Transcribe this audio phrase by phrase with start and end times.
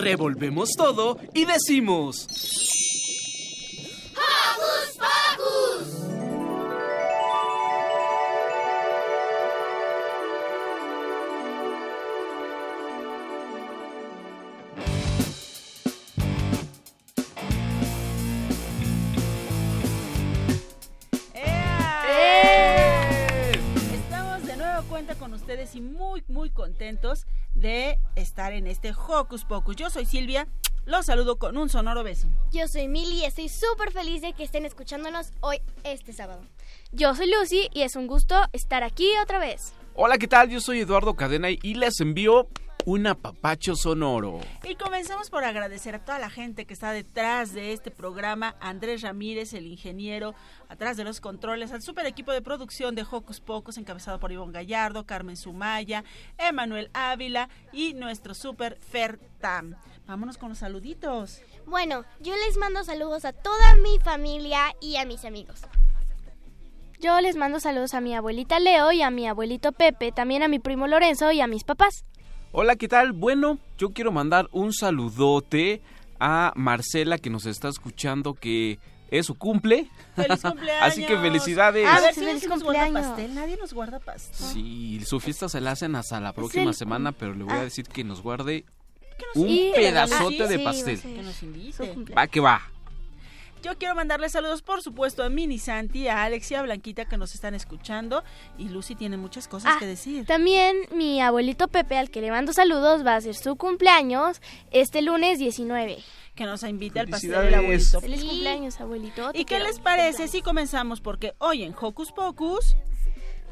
[0.00, 2.26] Revolvemos todo y decimos...
[4.16, 6.00] ¡Hocus Pocus!
[21.34, 23.50] ¡Ea!
[23.92, 29.44] Estamos de nuevo cuenta con ustedes y muy, muy contentos de estar en este Hocus
[29.44, 29.76] Pocus.
[29.76, 30.46] Yo soy Silvia,
[30.86, 32.28] los saludo con un sonoro beso.
[32.52, 36.42] Yo soy Milly y estoy súper feliz de que estén escuchándonos hoy, este sábado.
[36.92, 39.72] Yo soy Lucy y es un gusto estar aquí otra vez.
[39.94, 40.48] Hola, ¿qué tal?
[40.48, 42.48] Yo soy Eduardo Cadena y les envío
[42.86, 44.40] un apapacho sonoro.
[44.64, 49.02] Y comenzamos por agradecer a toda la gente que está detrás de este programa, Andrés
[49.02, 50.34] Ramírez, el ingeniero,
[50.68, 54.52] atrás de los controles, al super equipo de producción de Hocus Pocus, encabezado por Ivonne
[54.52, 56.04] Gallardo, Carmen Sumaya,
[56.38, 59.76] Emanuel Ávila y nuestro super Fer Tam.
[60.06, 61.40] Vámonos con los saluditos.
[61.66, 65.62] Bueno, yo les mando saludos a toda mi familia y a mis amigos.
[66.98, 70.48] Yo les mando saludos a mi abuelita Leo y a mi abuelito Pepe, también a
[70.48, 72.04] mi primo Lorenzo y a mis papás.
[72.52, 73.12] Hola, ¿qué tal?
[73.12, 75.80] Bueno, yo quiero mandar un saludote
[76.18, 78.78] a Marcela que nos está escuchando que
[79.10, 79.88] es su cumple.
[80.16, 80.82] ¡Feliz cumpleaños!
[80.92, 81.86] Así que felicidades.
[81.86, 83.08] A ver si Feliz nos guarda cumpleaños.
[83.08, 83.34] pastel.
[83.34, 84.46] Nadie nos guarda pastel.
[84.52, 87.60] Sí, su fiesta se la hacen hasta la próxima el- semana, pero le voy a
[87.60, 87.64] Ah.
[87.64, 88.64] decir que nos guarde
[89.18, 91.00] Que nos un pedazote ah, de pastel.
[91.00, 91.94] Que nos invite.
[92.16, 92.60] Va que va.
[93.62, 97.16] Yo quiero mandarle saludos, por supuesto, a Mini Santi, a Alex y a Blanquita que
[97.18, 98.24] nos están escuchando.
[98.58, 100.24] Y Lucy tiene muchas cosas Ah, que decir.
[100.26, 105.02] También mi abuelito Pepe, al que le mando saludos, va a hacer su cumpleaños este
[105.02, 105.98] lunes 19.
[106.34, 108.00] Que nos invite al pastel del abuelito.
[108.00, 109.30] Feliz cumpleaños, abuelito.
[109.34, 111.00] ¿Y qué les parece si comenzamos?
[111.02, 112.76] Porque hoy en Hocus Pocus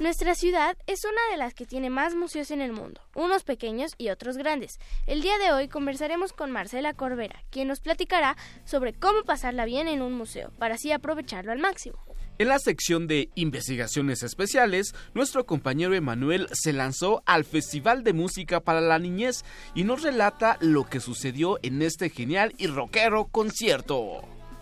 [0.00, 3.94] Nuestra ciudad es una de las que tiene más museos en el mundo, unos pequeños
[3.98, 4.78] y otros grandes.
[5.08, 9.88] El día de hoy conversaremos con Marcela Corbera, quien nos platicará sobre cómo pasarla bien
[9.88, 11.98] en un museo, para así aprovecharlo al máximo.
[12.38, 18.60] En la sección de investigaciones especiales, nuestro compañero Emanuel se lanzó al Festival de Música
[18.60, 19.44] para la Niñez
[19.74, 24.20] y nos relata lo que sucedió en este genial y rockero concierto.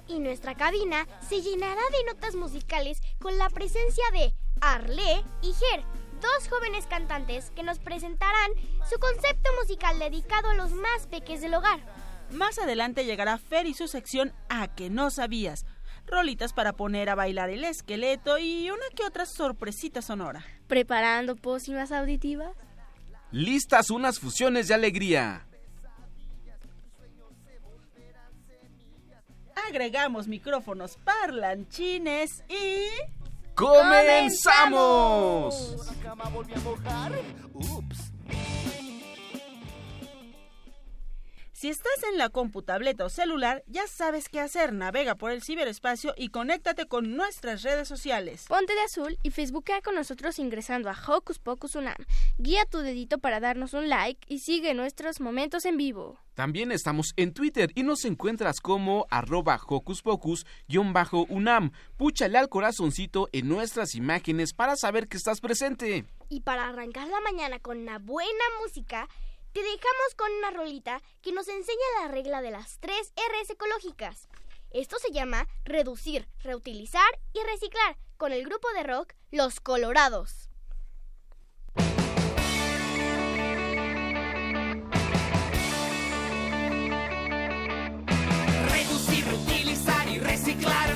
[0.09, 5.83] Y nuestra cabina se llenará de notas musicales con la presencia de Arlé y Ger,
[6.21, 8.51] dos jóvenes cantantes que nos presentarán
[8.91, 11.81] su concepto musical dedicado a los más peques del hogar.
[12.31, 15.65] Más adelante llegará Fer y su sección A que no sabías.
[16.07, 20.45] Rolitas para poner a bailar el esqueleto y una que otra sorpresita sonora.
[20.67, 22.53] ¿Preparando pócimas auditivas?
[23.33, 25.47] Listas unas fusiones de alegría.
[29.69, 33.16] Agregamos micrófonos parlanchines y...
[33.57, 35.55] ¡Comenzamos!
[41.59, 44.75] Si estás en la compu, tableta o celular, ya sabes qué hacer.
[44.75, 48.45] Navega por el ciberespacio y conéctate con nuestras redes sociales.
[48.47, 51.97] Ponte de azul y facebookea con nosotros ingresando a Hocus Pocus Unam.
[52.37, 56.19] Guía tu dedito para darnos un like y sigue nuestros momentos en vivo.
[56.35, 61.71] También estamos en Twitter y nos encuentras como arroba hocus pocus-unam.
[61.97, 66.05] Púchale al corazoncito en nuestras imágenes para saber que estás presente.
[66.29, 69.09] Y para arrancar la mañana con una buena música,
[69.57, 74.29] te dejamos con una rolita que nos enseña la regla de las tres R's ecológicas.
[74.71, 80.51] Esto se llama reducir, reutilizar y reciclar con el grupo de rock Los Colorados.
[88.69, 90.95] Reducir, reutilizar y reciclar.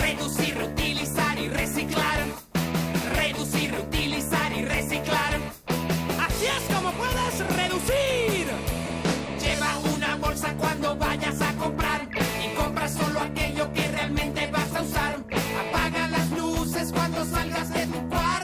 [0.00, 2.49] Reducir, reutilizar y reciclar.
[17.20, 18.39] Cuando salgas de tu cuarto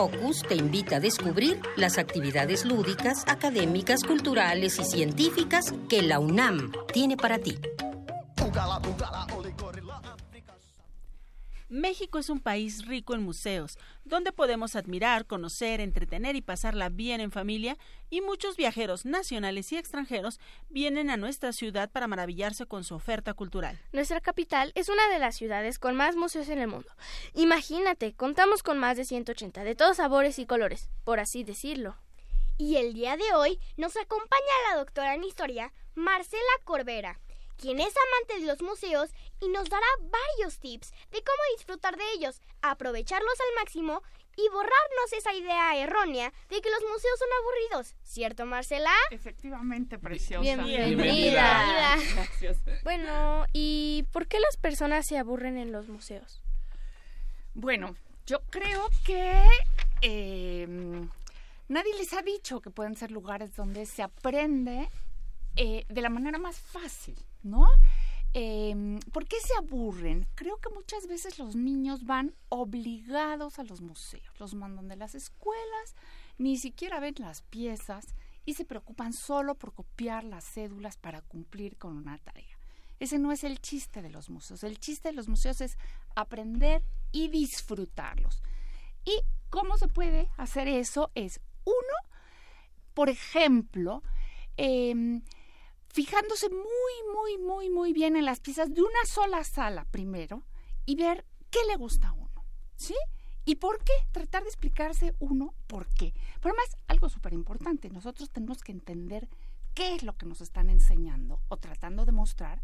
[0.00, 6.72] Hocus te invita a descubrir las actividades lúdicas, académicas, culturales y científicas que la UNAM
[6.90, 7.58] tiene para ti.
[11.68, 13.76] México es un país rico en museos,
[14.10, 17.78] donde podemos admirar, conocer, entretener y pasarla bien en familia,
[18.10, 23.32] y muchos viajeros nacionales y extranjeros vienen a nuestra ciudad para maravillarse con su oferta
[23.32, 23.80] cultural.
[23.92, 26.90] Nuestra capital es una de las ciudades con más museos en el mundo.
[27.34, 31.96] Imagínate, contamos con más de 180 de todos sabores y colores, por así decirlo.
[32.58, 37.18] Y el día de hoy nos acompaña la doctora en historia, Marcela Corbera
[37.60, 39.10] quien es amante de los museos
[39.40, 44.02] y nos dará varios tips de cómo disfrutar de ellos, aprovecharlos al máximo
[44.36, 47.96] y borrarnos esa idea errónea de que los museos son aburridos.
[48.02, 48.92] ¿Cierto, Marcela?
[49.10, 50.62] Efectivamente, preciosa.
[50.62, 51.96] Bienvenida.
[52.14, 52.58] Gracias.
[52.82, 56.42] Bueno, ¿y por qué las personas se aburren en los museos?
[57.52, 57.94] Bueno,
[58.26, 59.44] yo creo que
[60.00, 61.10] em,
[61.68, 64.88] nadie les ha dicho que pueden ser lugares donde se aprende
[65.56, 67.16] eh, de la manera más fácil.
[67.42, 67.66] ¿No?
[68.32, 70.26] Em, ¿Por qué se aburren?
[70.36, 75.16] Creo que muchas veces los niños van obligados a los museos, los mandan de las
[75.16, 75.96] escuelas,
[76.38, 78.14] ni siquiera ven las piezas
[78.44, 82.56] y se preocupan solo por copiar las cédulas para cumplir con una tarea.
[83.00, 84.62] Ese no es el chiste de los museos.
[84.62, 85.76] El chiste de los museos es
[86.14, 88.42] aprender y disfrutarlos.
[89.04, 91.10] ¿Y cómo se puede hacer eso?
[91.14, 92.14] Es uno,
[92.94, 94.02] por ejemplo,
[94.56, 95.20] eh,
[95.92, 100.44] fijándose muy, muy, muy, muy bien en las piezas de una sola sala primero
[100.86, 102.44] y ver qué le gusta a uno,
[102.76, 102.94] ¿sí?
[103.44, 103.92] ¿Y por qué?
[104.12, 106.14] Tratar de explicarse uno por qué.
[106.40, 109.28] Pero además, algo súper importante, nosotros tenemos que entender
[109.74, 112.62] qué es lo que nos están enseñando o tratando de mostrar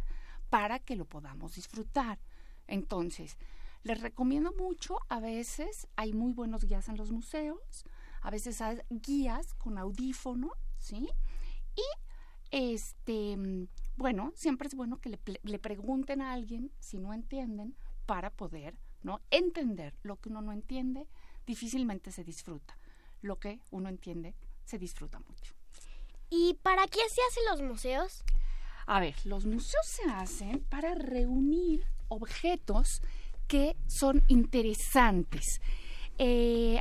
[0.48, 2.20] para que lo podamos disfrutar.
[2.68, 3.36] Entonces,
[3.82, 7.84] les recomiendo mucho, a veces hay muy buenos guías en los museos,
[8.20, 11.08] a veces hay guías con audífono, ¿sí?
[11.74, 11.82] Y
[12.50, 17.76] este, mm, bueno, siempre es bueno que le, pregunten a alguien si no entienden
[18.06, 19.20] para poder, ¿no?
[19.30, 21.06] Entender lo que uno no entiende,
[21.46, 22.76] difícilmente se disfruta.
[23.22, 24.34] Lo que uno entiende,
[24.64, 25.54] se disfruta mucho.
[26.28, 28.24] ¿Y para qué se hacen los museos?
[28.86, 33.00] A ver, los museos se hacen para reunir objetos
[33.48, 35.60] que son interesantes.
[36.18, 36.80] Eh,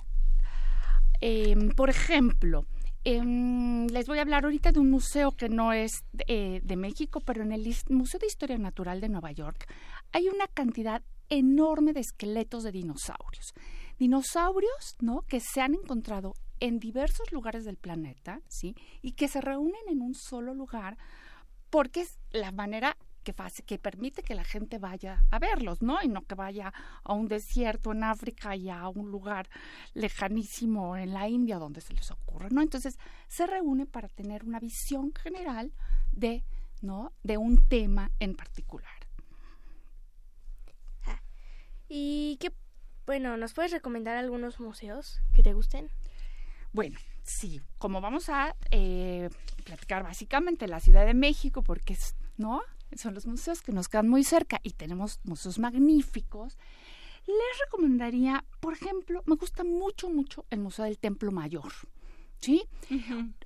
[1.22, 2.66] em, por ejemplo,
[3.08, 7.22] Em, les voy a hablar ahorita de un museo que no es eh, de México,
[7.22, 9.72] pero en el Museo de Historia Natural de Nueva York
[10.12, 13.54] hay una cantidad enorme de esqueletos de dinosaurios.
[14.00, 15.22] Dinosaurios, ¿no?
[15.22, 18.76] Que se han encontrado en diversos lugares del planeta, ¿sí?
[19.04, 20.98] Y que se reúnen en un solo lugar
[21.70, 26.02] porque es la manera que, que permite que la gente vaya a verlos, ¿no?
[26.02, 26.72] Y no que vaya
[27.04, 29.50] a un desierto en África y a un lugar
[29.94, 32.62] lejanísimo en la India donde se les ocurre, ¿no?
[32.62, 35.74] Entonces se reúne para tener una visión general
[36.14, 36.46] de,
[36.82, 37.12] ¿no?
[37.24, 38.94] De un tema en particular.
[41.06, 41.22] Ah,
[41.90, 42.54] ¿Y qué,
[43.06, 45.90] bueno, nos puedes recomendar algunos museos que te gusten?
[46.74, 49.30] Bueno, sí, como vamos a eh,
[49.64, 52.62] platicar básicamente la Ciudad de México, porque es, ¿no?
[52.96, 56.58] Son los museos que nos quedan muy cerca y tenemos museos magníficos.
[57.28, 61.72] Les recomendaría, por ejemplo, me gusta mucho, mucho el Museo del Templo Mayor.
[62.38, 62.64] ¿Sí?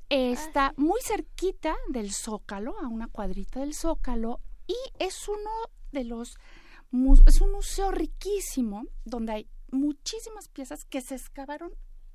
[0.09, 5.49] Está muy cerquita del Zócalo, a una cuadrita del Zócalo, y es uno
[5.91, 6.37] de los.
[7.27, 11.71] Es un museo riquísimo donde hay muchísimas piezas que se excavaron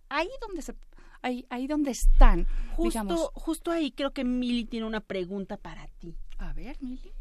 [0.09, 0.75] ahí donde se
[1.23, 2.47] ahí, ahí donde están.
[2.77, 6.15] Justo, justo ahí creo que Mili tiene una pregunta para ti.
[6.39, 7.14] A ver, Mili.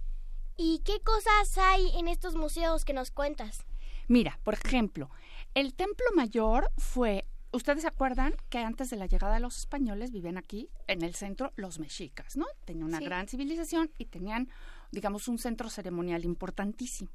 [0.57, 3.65] ¿Y qué cosas hay en estos museos que nos cuentas?
[4.07, 5.10] Mira, por ejemplo,
[5.53, 10.12] el Templo Mayor fue Ustedes se acuerdan que antes de la llegada de los españoles
[10.12, 12.48] vivían aquí en el centro los mexicas, ¿no?
[12.65, 14.50] Tenían una gran civilización y tenían,
[14.91, 17.12] digamos, un centro ceremonial importantísimo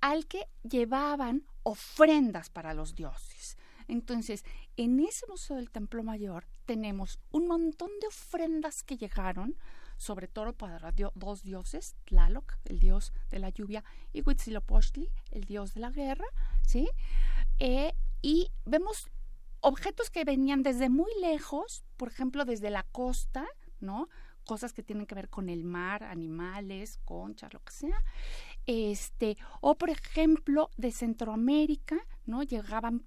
[0.00, 3.56] al que llevaban ofrendas para los dioses.
[3.88, 4.44] Entonces,
[4.76, 9.56] en ese Museo del Templo Mayor tenemos un montón de ofrendas que llegaron
[10.04, 13.82] sobre todo para dos dioses, Tlaloc, el dios de la lluvia,
[14.12, 16.26] y Huitzilopochtli, el dios de la guerra,
[16.62, 16.88] ¿sí?
[17.58, 19.10] Eh, y vemos
[19.60, 23.46] objetos que venían desde muy lejos, por ejemplo, desde la costa,
[23.80, 24.08] ¿no?
[24.44, 28.04] Cosas que tienen que ver con el mar, animales, conchas, lo que sea.
[28.66, 31.96] Este, o por ejemplo, de Centroamérica,
[32.26, 32.42] ¿no?
[32.42, 33.06] Llegaban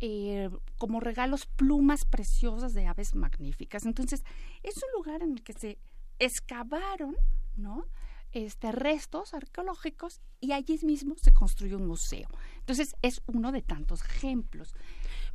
[0.00, 3.84] eh, como regalos plumas preciosas de aves magníficas.
[3.84, 4.24] Entonces,
[4.62, 5.78] es un lugar en el que se
[6.20, 7.16] excavaron,
[7.56, 7.86] ¿no?
[8.32, 12.28] Este, restos arqueológicos y allí mismo se construyó un museo.
[12.60, 14.76] Entonces es uno de tantos ejemplos.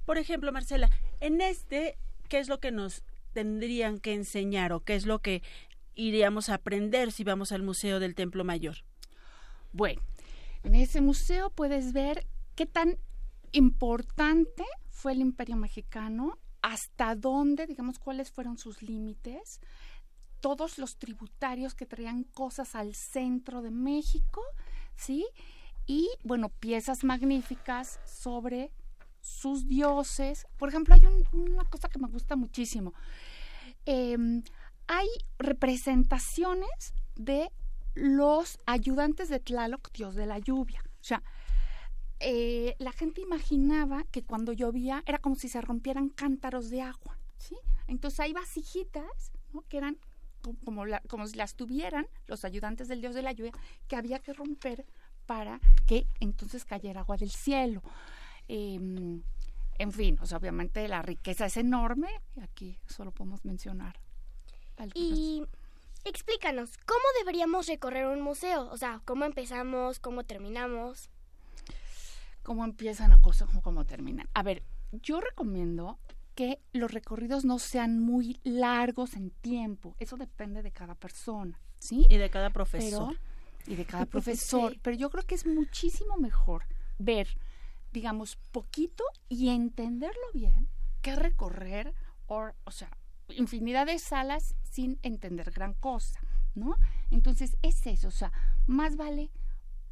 [0.05, 0.89] Por ejemplo, Marcela,
[1.19, 1.97] en este,
[2.29, 5.43] ¿qué es lo que nos tendrían que enseñar o qué es lo que
[5.95, 8.77] iríamos a aprender si vamos al Museo del Templo Mayor?
[9.73, 10.01] Bueno,
[10.63, 12.25] en ese museo puedes ver
[12.55, 12.97] qué tan
[13.51, 19.59] importante fue el imperio mexicano, hasta dónde, digamos, cuáles fueron sus límites,
[20.45, 24.43] todos los tributarios que traían cosas al centro de México,
[24.95, 25.25] ¿sí?
[25.87, 28.71] Y, bueno, piezas magníficas sobre
[29.21, 30.45] sus dioses.
[30.57, 31.01] Por ejemplo, hay
[31.33, 32.93] una cosa que me gusta muchísimo.
[33.87, 34.43] Em,
[34.85, 35.07] hay
[35.39, 37.51] representaciones de
[37.95, 40.83] los ayudantes de Tlaloc, dios de la lluvia.
[41.01, 41.23] O sea,
[42.19, 47.17] eh, la gente imaginaba que cuando llovía era como si se rompieran cántaros de agua,
[47.39, 47.57] ¿sí?
[47.87, 49.63] Entonces hay vasijitas, ¿no?
[49.63, 49.97] Que eran
[50.63, 53.51] como, como si las tuvieran los ayudantes del dios de la lluvia,
[53.87, 54.85] que había que romper
[55.25, 57.81] para que entonces cayera agua del cielo.
[58.47, 59.21] Em,
[59.77, 63.99] en fin, o sea, obviamente la riqueza es enorme y aquí solo podemos mencionar.
[64.93, 65.43] Y
[66.03, 68.69] explícanos, ¿cómo deberíamos recorrer un museo?
[68.71, 69.99] O sea, ¿cómo empezamos?
[69.99, 71.09] ¿Cómo terminamos?
[72.43, 73.21] ¿Cómo empiezan o
[73.61, 74.29] cómo terminan?
[74.33, 75.97] A ver, yo recomiendo
[76.35, 79.95] que los recorridos no sean muy largos en tiempo.
[79.99, 82.05] Eso depende de cada persona, ¿sí?
[82.09, 83.17] Y de cada profesor.
[83.65, 84.77] y de cada profesor.
[84.81, 86.65] Pero yo creo que es muchísimo mejor
[86.99, 87.27] ver,
[87.93, 90.67] digamos, poquito y entenderlo bien
[91.01, 91.93] que recorrer,
[92.27, 92.89] o, o sea,
[93.29, 96.19] infinidad de salas sin entender gran cosa,
[96.53, 96.75] ¿no?
[97.11, 98.31] Entonces es eso, o sea,
[98.67, 99.31] más vale,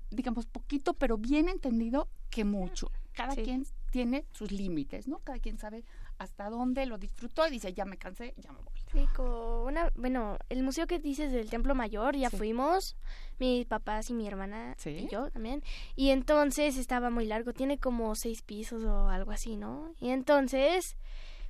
[0.10, 2.92] digamos, poquito, pero bien entendido que mucho.
[3.14, 5.20] Cada quien tiene sus límites, ¿no?
[5.20, 5.86] Cada quien sabe
[6.18, 8.74] hasta dónde lo disfrutó y dice, ya me cansé, ya me voy.
[8.92, 12.96] Sí, como una, bueno, el museo que dices del Templo Mayor, ya fuimos,
[13.40, 15.64] mis papás y mi hermana y yo también,
[15.96, 19.94] y entonces estaba muy largo, tiene como seis pisos o algo así, ¿no?
[20.00, 20.96] Y entonces,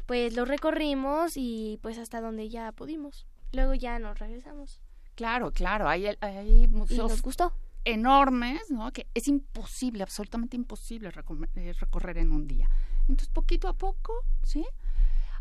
[0.06, 3.26] pues lo recorrimos y pues hasta donde ya pudimos.
[3.52, 4.80] Luego ya nos regresamos.
[5.16, 7.54] Claro, claro, hay, hay museos nos gustó.
[7.86, 8.92] enormes, ¿no?
[8.92, 11.12] Que es imposible, absolutamente imposible
[11.56, 12.70] eh, recorrer en un día.
[13.08, 14.66] Entonces, poquito a poco, ¿sí?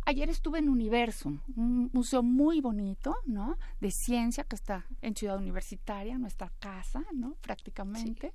[0.05, 3.57] Ayer estuve en Universum, un museo muy bonito, ¿no?
[3.81, 7.37] De ciencia que está en Ciudad Universitaria, nuestra casa, ¿no?
[7.41, 8.35] Prácticamente.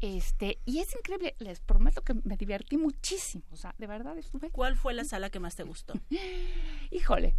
[0.00, 4.50] Este, y es increíble, les prometo que me divertí muchísimo, o sea, de verdad estuve.
[4.50, 5.92] ¿Cuál fue la sala que más te gustó?
[6.90, 7.34] Híjole,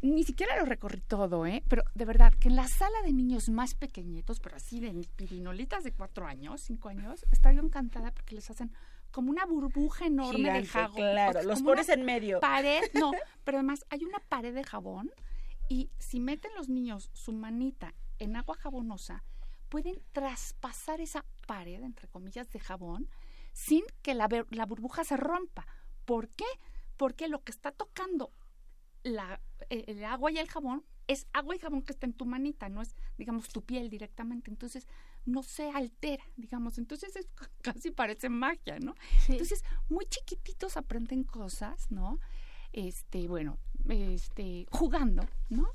[0.00, 1.64] ni siquiera lo recorrí todo, ¿eh?
[1.68, 5.82] Pero de verdad, que en la sala de niños más pequeñitos, pero así de pirinolitas
[5.82, 8.72] de cuatro años, cinco años, estaba yo encantada porque les hacen
[9.10, 10.96] como una burbuja enorme de jabón.
[10.96, 12.40] Claro, los pones en medio.
[12.40, 13.12] Pared, no,
[13.44, 15.10] pero además hay una pared de jabón
[15.68, 19.24] y si meten los niños su manita en agua jabonosa,
[19.68, 23.08] pueden traspasar esa pared, entre comillas, de jabón
[23.52, 25.66] sin que la, la burbuja se rompa.
[26.04, 26.46] ¿Por qué?
[26.96, 28.32] Porque lo que está tocando
[29.02, 32.26] la, eh, el agua y el jabón es agua y jabón que está en tu
[32.26, 34.50] manita, no es, digamos, tu piel directamente.
[34.50, 34.86] Entonces,
[35.28, 36.78] no se altera, digamos.
[36.78, 37.28] Entonces, es,
[37.62, 38.94] casi parece magia, ¿no?
[39.28, 42.18] Entonces, muy chiquititos aprenden cosas, ¿no?
[42.72, 43.58] Este, bueno,
[43.88, 45.68] este, jugando, ¿no?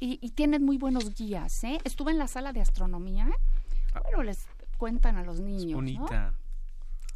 [0.00, 1.78] Y, y tienen muy buenos guías, ¿eh?
[1.84, 3.28] Estuve en la sala de astronomía,
[4.04, 6.34] pero les cuentan a los niños, bonita.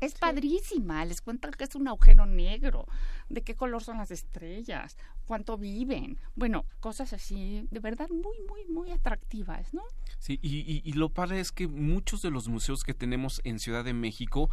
[0.01, 2.87] Es padrísima, les cuentan que es un agujero negro,
[3.29, 4.97] de qué color son las estrellas,
[5.27, 9.83] cuánto viven, bueno, cosas así, de verdad muy, muy, muy atractivas, ¿no?
[10.19, 13.85] Sí, y, y, lo padre es que muchos de los museos que tenemos en Ciudad
[13.85, 14.51] de México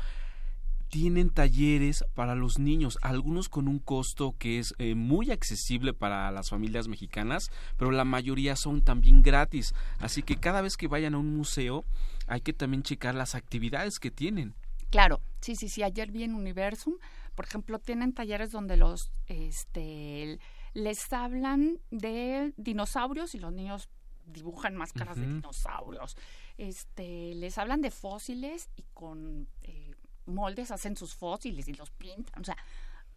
[0.90, 6.32] tienen talleres para los niños, algunos con un costo que es eh, muy accesible para
[6.32, 9.74] las familias mexicanas, pero la mayoría son también gratis.
[10.00, 11.86] Así que cada vez que vayan a un museo
[12.28, 14.56] hay que también checar las actividades que tienen.
[14.90, 15.84] Claro, sí, sí, sí.
[15.84, 16.96] Ayer vi en Universum,
[17.40, 20.40] por ejemplo, tienen talleres donde los, este,
[20.74, 23.88] les hablan de dinosaurios y los niños
[24.26, 26.18] dibujan máscaras de dinosaurios.
[26.58, 32.42] Este, les hablan de fósiles y con eh, moldes hacen sus fósiles y los pintan.
[32.42, 32.58] O sea,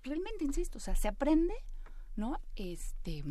[0.05, 1.57] realmente insisto, o sea, se aprende,
[2.15, 2.39] ¿no?
[2.55, 3.25] Este,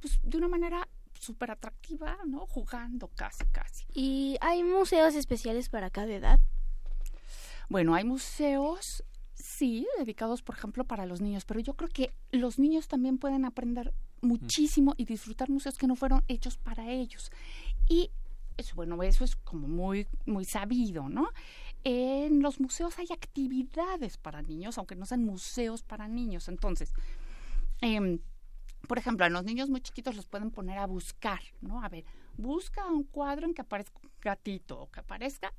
[0.00, 0.88] pues de una manera
[1.20, 2.48] súper atractiva, ¿no?
[2.48, 3.84] Jugando casi, casi.
[3.94, 6.40] ¿Y hay museos especiales para cada edad?
[7.68, 9.04] Bueno, hay museos,
[9.42, 13.44] sí, dedicados, por ejemplo, para los niños, pero yo creo que los niños también pueden
[13.44, 17.30] aprender muchísimo y disfrutar museos que no fueron hechos para ellos.
[17.88, 18.10] Y
[18.56, 21.28] eso, bueno, eso es como muy, muy sabido, ¿no?
[21.82, 26.48] En los museos hay actividades para niños, aunque no sean museos para niños.
[26.48, 26.92] Entonces,
[27.80, 28.18] em,
[28.86, 31.82] por ejemplo, a los niños muy chiquitos los pueden poner a buscar, ¿no?
[31.82, 32.04] A ver,
[32.36, 35.52] busca un cuadro en que aparezca un gatito o que aparezca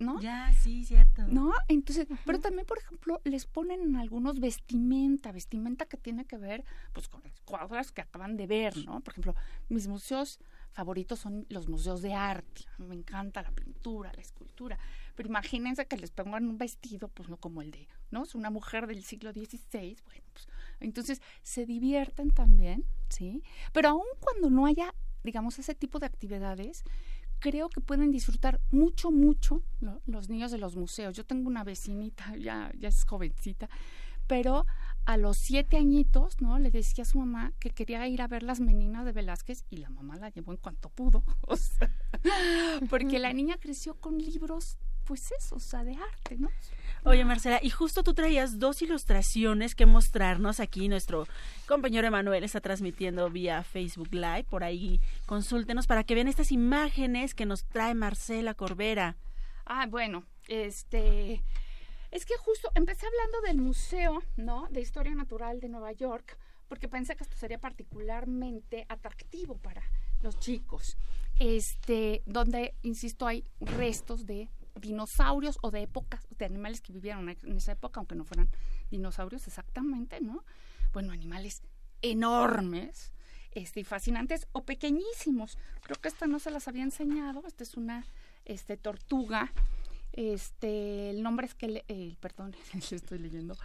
[0.00, 0.20] ¿no?
[0.20, 1.22] Ya, sí, cierto.
[1.28, 1.52] ¿No?
[1.68, 6.64] Entonces, pero también, por ejemplo, les ponen en algunos vestimenta, vestimenta que tiene que ver,
[6.92, 9.00] pues, con las cuadras que acaban de ver, ¿no?
[9.00, 9.34] Por ejemplo,
[9.68, 10.40] mis museos
[10.72, 12.62] favoritos son los museos de arte.
[12.78, 14.78] Me encanta la pintura, la escultura.
[15.14, 18.22] Pero imagínense que les pongan un vestido, pues no como el de, ¿no?
[18.22, 20.48] Es una mujer del siglo XVI, bueno, pues
[20.80, 23.42] entonces se divierten también, ¿sí?
[23.72, 26.84] Pero aun cuando no haya, digamos, ese tipo de actividades,
[27.40, 30.00] creo que pueden disfrutar mucho, mucho ¿no?
[30.06, 31.16] los niños de los museos.
[31.16, 33.68] Yo tengo una vecinita, ya, ya es jovencita,
[34.26, 34.66] pero
[35.06, 36.58] a los siete añitos, ¿no?
[36.58, 39.78] Le decía a su mamá que quería ir a ver las meninas de Velázquez y
[39.78, 41.24] la mamá la llevó en cuanto pudo.
[41.48, 41.90] O sea,
[42.88, 44.78] porque la niña creció con libros,
[45.10, 46.48] pues eso, o sea, de arte, ¿no?
[47.02, 50.86] Oye, Marcela, y justo tú traías dos ilustraciones que mostrarnos aquí.
[50.86, 51.26] Nuestro
[51.66, 54.44] compañero Emanuel está transmitiendo vía Facebook Live.
[54.44, 59.16] Por ahí consúltenos para que vean estas imágenes que nos trae Marcela Corbera.
[59.66, 61.42] Ah, bueno, este
[62.12, 64.68] es que justo empecé hablando del Museo, ¿no?
[64.70, 69.82] De Historia Natural de Nueva York, porque pensé que esto sería particularmente atractivo para
[70.22, 70.96] los chicos.
[71.40, 74.48] Este, donde, insisto, hay restos de
[74.80, 78.48] dinosaurios o de épocas, de animales que vivieron en esa época, aunque no fueran
[78.90, 80.44] dinosaurios exactamente, ¿no?
[80.92, 81.62] Bueno, animales
[82.02, 83.12] enormes,
[83.52, 85.58] este, y fascinantes o pequeñísimos.
[85.82, 87.42] Creo que esta no se las había enseñado.
[87.46, 88.06] Esta es una
[88.44, 89.52] este, tortuga
[90.12, 92.54] este, el nombre es que, eh, perdón,
[92.90, 93.56] estoy leyendo.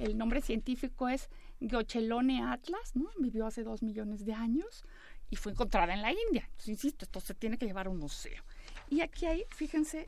[0.00, 1.28] El nombre científico es
[1.60, 3.10] Geochelone atlas, ¿no?
[3.18, 4.84] Vivió hace dos millones de años
[5.30, 6.44] y fue encontrada en la India.
[6.44, 8.42] Entonces, insisto, esto se tiene que llevar a un museo.
[8.90, 10.06] Y aquí hay, fíjense,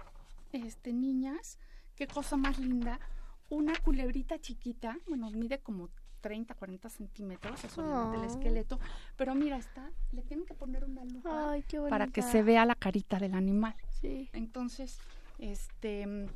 [0.56, 1.58] este, niñas,
[1.94, 3.00] qué cosa más linda,
[3.48, 5.88] una culebrita chiquita, bueno, mide como
[6.20, 8.10] 30, 40 centímetros, eso oh.
[8.10, 8.80] del esqueleto,
[9.16, 11.54] pero mira, está, le tienen que poner una lupa
[11.88, 13.74] para que se vea la carita del animal.
[14.00, 14.28] Sí.
[14.32, 14.98] Entonces,
[15.38, 16.26] este,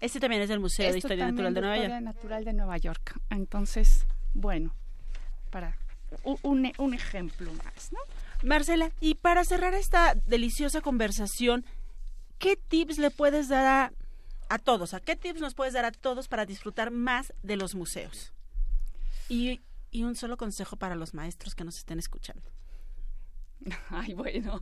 [0.00, 1.86] este también es del Museo de Historia Natural de Nueva York.
[1.86, 3.20] Historia Natural de Nueva York.
[3.30, 4.74] Entonces, bueno,
[5.50, 5.76] para
[6.42, 7.98] un, un ejemplo más, ¿no?
[8.42, 11.64] Marcela, y para cerrar esta deliciosa conversación,
[12.40, 13.92] ¿qué tips le puedes dar a,
[14.48, 14.94] a todos?
[14.94, 18.32] ¿A qué tips nos puedes dar a todos para disfrutar más de los museos?
[19.28, 19.60] Y,
[19.92, 22.50] y un solo consejo para los maestros que nos estén escuchando.
[23.90, 24.60] Ay, bueno.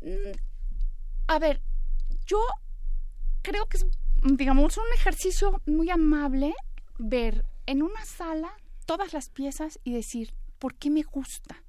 [0.00, 0.36] Mm,
[1.26, 1.60] a ver,
[2.26, 2.38] yo
[3.42, 3.86] creo que es,
[4.22, 6.54] digamos, un ejercicio muy amable
[6.98, 8.52] ver en una sala
[8.84, 11.62] todas las piezas y decir, ¿por qué me gusta?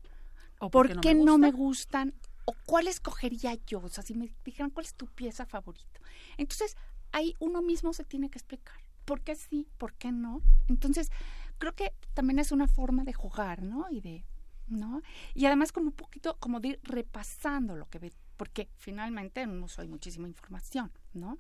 [0.60, 2.14] ¿O por, qué, no, me gustan?
[2.50, 3.82] ¿O cuál escogería yo?
[3.82, 6.00] O sea, si me dijeran, ¿cuál es tu pieza favorita?
[6.38, 6.78] Entonces,
[7.12, 8.80] ahí uno mismo se tiene que explicar.
[9.04, 9.68] ¿Por qué sí?
[9.78, 10.42] ¿Por qué no?
[10.70, 11.12] Entonces,
[11.58, 13.88] creo que también es una forma de jugar, ¿no?
[13.92, 14.24] Y de,
[14.68, 15.02] ¿no?
[15.34, 19.62] Y además con un poquito como de ir repasando lo que ve porque finalmente en
[19.62, 21.38] uso hay muchísima información, ¿no?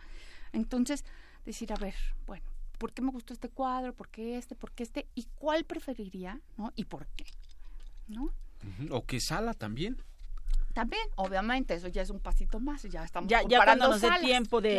[0.51, 1.05] Entonces,
[1.45, 2.45] decir, a ver, bueno,
[2.79, 3.93] ¿por qué me gustó este cuadro?
[3.93, 4.55] ¿Por qué este?
[4.55, 5.07] ¿Por qué este?
[5.15, 6.41] ¿Y cuál preferiría?
[6.57, 6.73] ¿No?
[6.75, 7.25] ¿Y por qué?
[8.07, 8.31] ¿No?
[8.89, 10.01] O qué sala también.
[10.77, 14.11] También, obviamente, eso ya es un pasito más, ya estamos Ya, ya cuando nos dé
[14.21, 14.73] tiempo de,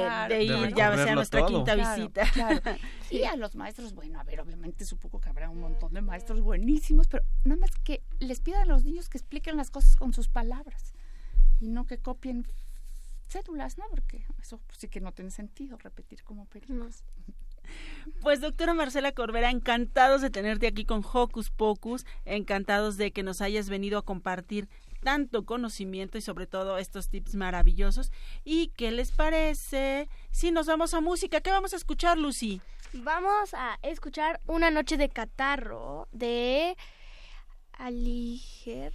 [0.44, 2.22] ir, ya sea nuestra quinta visita.
[3.10, 6.40] Y a los maestros, bueno, a ver, obviamente supongo que habrá un montón de maestros
[6.40, 10.12] buenísimos, pero nada más que les pidan a los niños que expliquen las cosas con
[10.12, 10.94] sus palabras
[11.58, 12.46] y no que copien
[13.28, 13.86] cédulas, ¿no?
[13.90, 17.02] Porque eso sí que no tiene sentido repetir como pericos.
[18.20, 23.40] Pues doctora Marcela Corbera, encantados de tenerte aquí con Hocus Pocus, encantados de que nos
[23.40, 24.68] hayas venido a compartir
[25.02, 28.12] tanto conocimiento y sobre todo estos tips maravillosos.
[28.44, 31.40] ¿Y qué les parece si nos vamos a música?
[31.40, 32.60] ¿Qué vamos a escuchar, Lucy?
[32.92, 36.76] Vamos a escuchar Una noche de catarro de
[37.72, 38.92] Aliger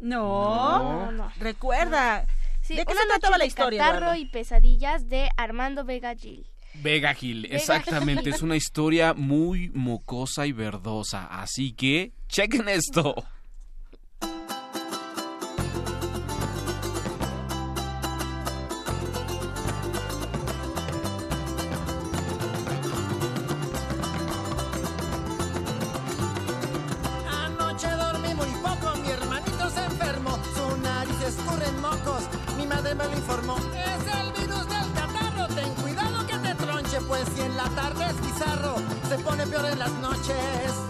[0.00, 2.26] no, no, recuerda.
[2.60, 3.84] Sí, ¿De qué se trataba la historia?
[3.84, 6.46] Catarro y pesadillas de Armando Vega Gil.
[6.74, 8.30] Vega Gil, exactamente.
[8.30, 11.26] es una historia muy mocosa y verdosa.
[11.26, 13.14] Así que, chequen esto.
[39.88, 40.87] Mi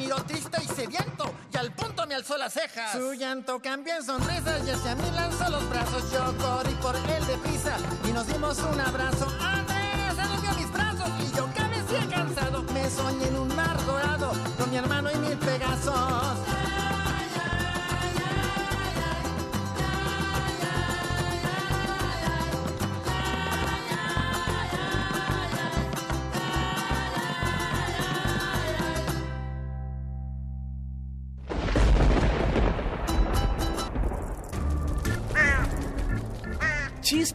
[0.00, 2.92] miró triste y sediento, y al punto me alzó las cejas.
[2.92, 6.10] Su llanto cambió en sonrisas y hacia mí lanzó los brazos.
[6.10, 7.76] Yo corrí por él deprisa
[8.08, 9.26] y nos dimos un abrazo.
[9.40, 12.62] Andrés aludió mis brazos y yo cabeceé cansado.
[12.72, 16.49] Me soñé en un mar dorado con mi hermano y mil pegazos.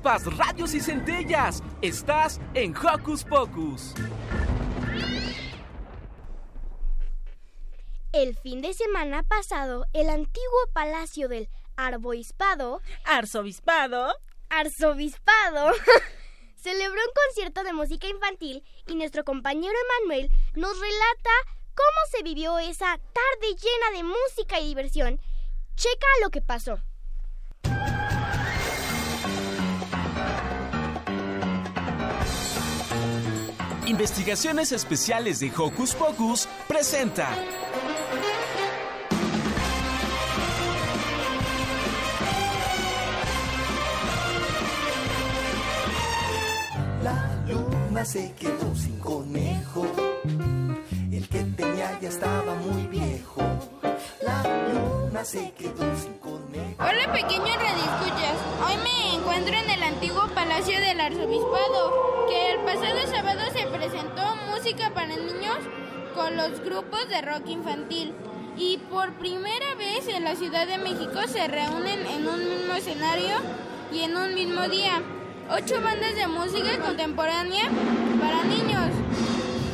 [0.06, 1.64] Chispas, radios y centellas.
[1.82, 3.96] Estás en Hocus Pocus.
[8.14, 14.16] El fin de semana pasado, el antiguo palacio del Arboispado, Arzobispado.
[14.50, 15.74] Arzobispado,
[16.56, 21.32] celebró un concierto de música infantil y nuestro compañero Emanuel nos relata
[21.74, 25.20] cómo se vivió esa tarde llena de música y diversión.
[25.76, 26.80] Checa lo que pasó.
[33.88, 37.30] Investigaciones Especiales de Hocus Pocus presenta.
[47.04, 49.86] La luna se quedó sin conejo.
[51.12, 53.44] El que tenía ya estaba muy viejo.
[54.24, 54.44] La
[54.74, 56.76] luna se quedó sin conejo.
[56.80, 63.15] Hola pequeños radioescuchas, hoy me encuentro en el antiguo Palacio del Arzobispado, que el pasado
[64.66, 65.60] música para niños
[66.16, 68.16] con los grupos de rock infantil.
[68.58, 73.36] Y por primera vez en la Ciudad de México se reúnen en un mismo escenario
[73.94, 75.04] y en un mismo día.
[75.52, 77.66] Ocho bandas de música contemporánea
[78.20, 78.90] para niños.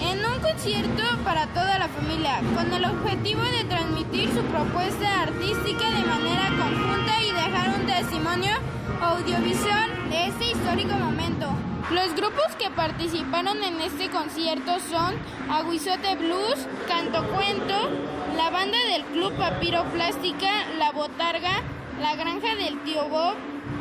[0.01, 5.89] En un concierto para toda la familia, con el objetivo de transmitir su propuesta artística
[5.89, 8.55] de manera conjunta y dejar un testimonio
[8.99, 11.70] audiovisual de este histórico momento.
[11.93, 15.13] Los grupos que participaron en este concierto son
[15.49, 17.89] Aguizote Blues, Canto Cuento,
[18.37, 21.61] la banda del Club Papiro Plástica, La Botarga,
[21.99, 23.35] La Granja del Tío Bob,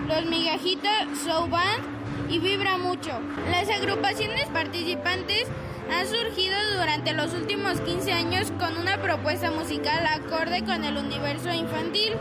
[0.09, 1.85] Los Migajitas Show Band
[2.29, 3.13] y Vibra Mucho.
[3.49, 5.47] Las agrupaciones participantes
[5.93, 11.53] han surgido durante los últimos 15 años con una propuesta musical acorde con el universo
[11.53, 12.15] infantil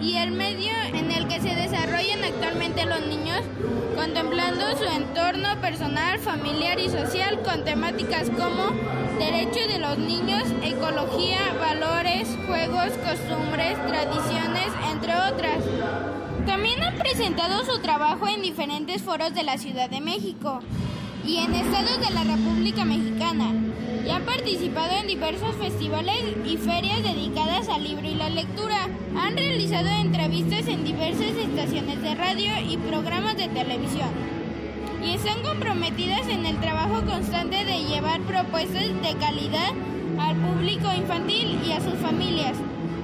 [0.00, 3.40] y el medio en el que se desarrollan actualmente los niños,
[3.94, 8.70] contemplando su entorno personal, familiar y social con temáticas como
[9.18, 15.64] derechos de los niños, ecología, valores, juegos, costumbres, tradiciones, entre otras.
[16.46, 20.60] También han presentado su trabajo en diferentes foros de la Ciudad de México
[21.26, 23.52] y en estados de la República Mexicana
[24.06, 28.88] y han participado en diversos festivales y ferias dedicadas al libro y la lectura.
[29.18, 34.10] Han realizado entrevistas en diversas estaciones de radio y programas de televisión.
[35.04, 39.72] Y están comprometidas en el trabajo constante de llevar propuestas de calidad
[40.20, 42.56] al público infantil y a sus familias,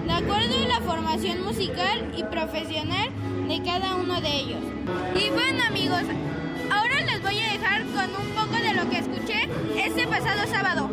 [0.07, 3.09] de acuerdo a la formación musical y profesional
[3.49, 4.61] de cada uno de ellos.
[5.17, 6.03] Y bueno amigos,
[10.13, 10.91] pasado sábado.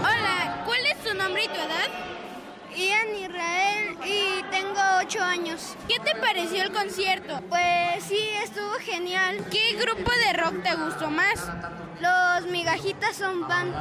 [0.00, 1.88] Hola, ¿cuál es tu nombre y tu edad?
[2.76, 5.74] Ian Israel y tengo ocho años.
[5.88, 7.40] ¿Qué te pareció el concierto?
[7.48, 9.42] Pues sí, estuvo genial.
[9.50, 11.50] ¿Qué grupo de rock te gustó más?
[12.02, 13.74] Los migajitas son band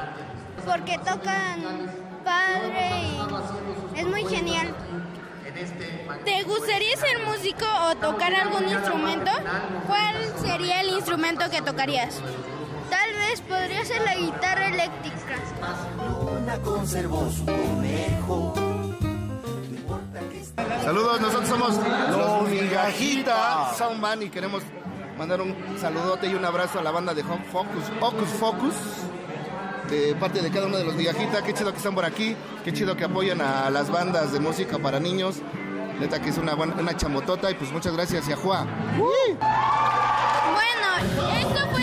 [0.63, 1.89] porque tocan
[2.23, 2.89] padre
[3.95, 4.73] y es muy genial.
[6.25, 9.31] ¿Te gustaría ser músico o tocar algún instrumento?
[9.87, 12.19] ¿Cuál sería el instrumento que tocarías?
[12.89, 15.15] Tal vez podría ser la guitarra eléctrica.
[20.83, 21.79] Saludos, nosotros somos
[22.11, 24.61] Los Migajita Sound Band y queremos
[25.17, 28.75] mandar un saludote y un abrazo a la banda de Hocus Focus, Focus
[30.19, 31.43] parte de cada uno de los Migajita.
[31.43, 34.77] Qué chido que están por aquí, qué chido que apoyan a las bandas de música
[34.79, 35.41] para niños.
[35.99, 38.65] Neta que es una, una chamotota y pues muchas gracias, Yahua.
[38.97, 39.39] Bueno,
[41.39, 41.74] esto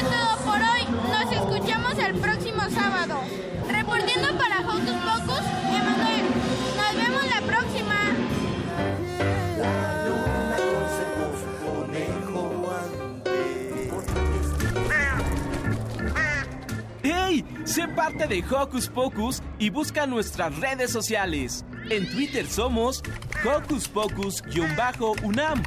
[17.95, 21.65] parte de Hocus Pocus y busca nuestras redes sociales.
[21.91, 23.03] En Twitter somos
[23.45, 25.63] Hocus Pocus-UNAM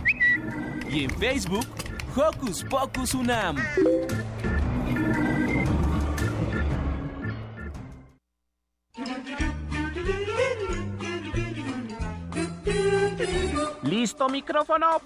[0.90, 1.68] y en Facebook
[2.16, 3.58] Hocus Pocus UNAM.
[13.84, 15.02] ¿Listo micrófono?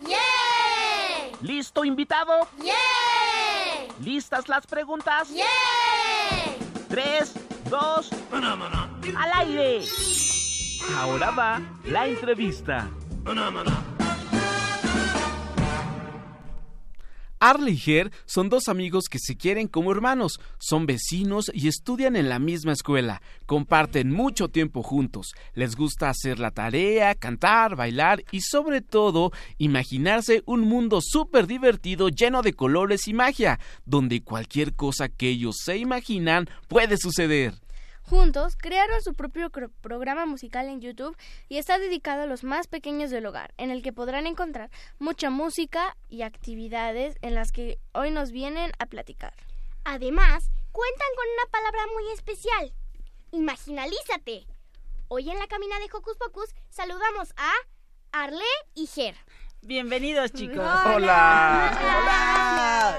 [1.42, 2.48] ¿Listo invitado?
[4.04, 5.30] ¿Listas las preguntas?
[6.90, 7.34] Tres,
[7.70, 8.10] dos,
[9.16, 9.86] al aire.
[10.98, 12.90] Ahora va la entrevista.
[17.40, 22.16] Arle y Ger son dos amigos que se quieren como hermanos, son vecinos y estudian
[22.16, 28.24] en la misma escuela, comparten mucho tiempo juntos, les gusta hacer la tarea, cantar, bailar
[28.32, 34.74] y sobre todo imaginarse un mundo súper divertido lleno de colores y magia, donde cualquier
[34.74, 37.54] cosa que ellos se imaginan puede suceder.
[38.10, 41.16] Juntos crearon su propio programa musical en YouTube
[41.48, 45.30] y está dedicado a los más pequeños del hogar, en el que podrán encontrar mucha
[45.30, 49.36] música y actividades en las que hoy nos vienen a platicar.
[49.84, 52.74] Además, cuentan con una palabra muy especial.
[53.30, 54.48] Imaginalízate.
[55.08, 57.52] Hoy en la cabina de Hocus Pocus saludamos a
[58.12, 58.42] Arle
[58.74, 59.18] y Ger.
[59.62, 60.66] Bienvenidos, chicos.
[60.96, 61.78] Hola.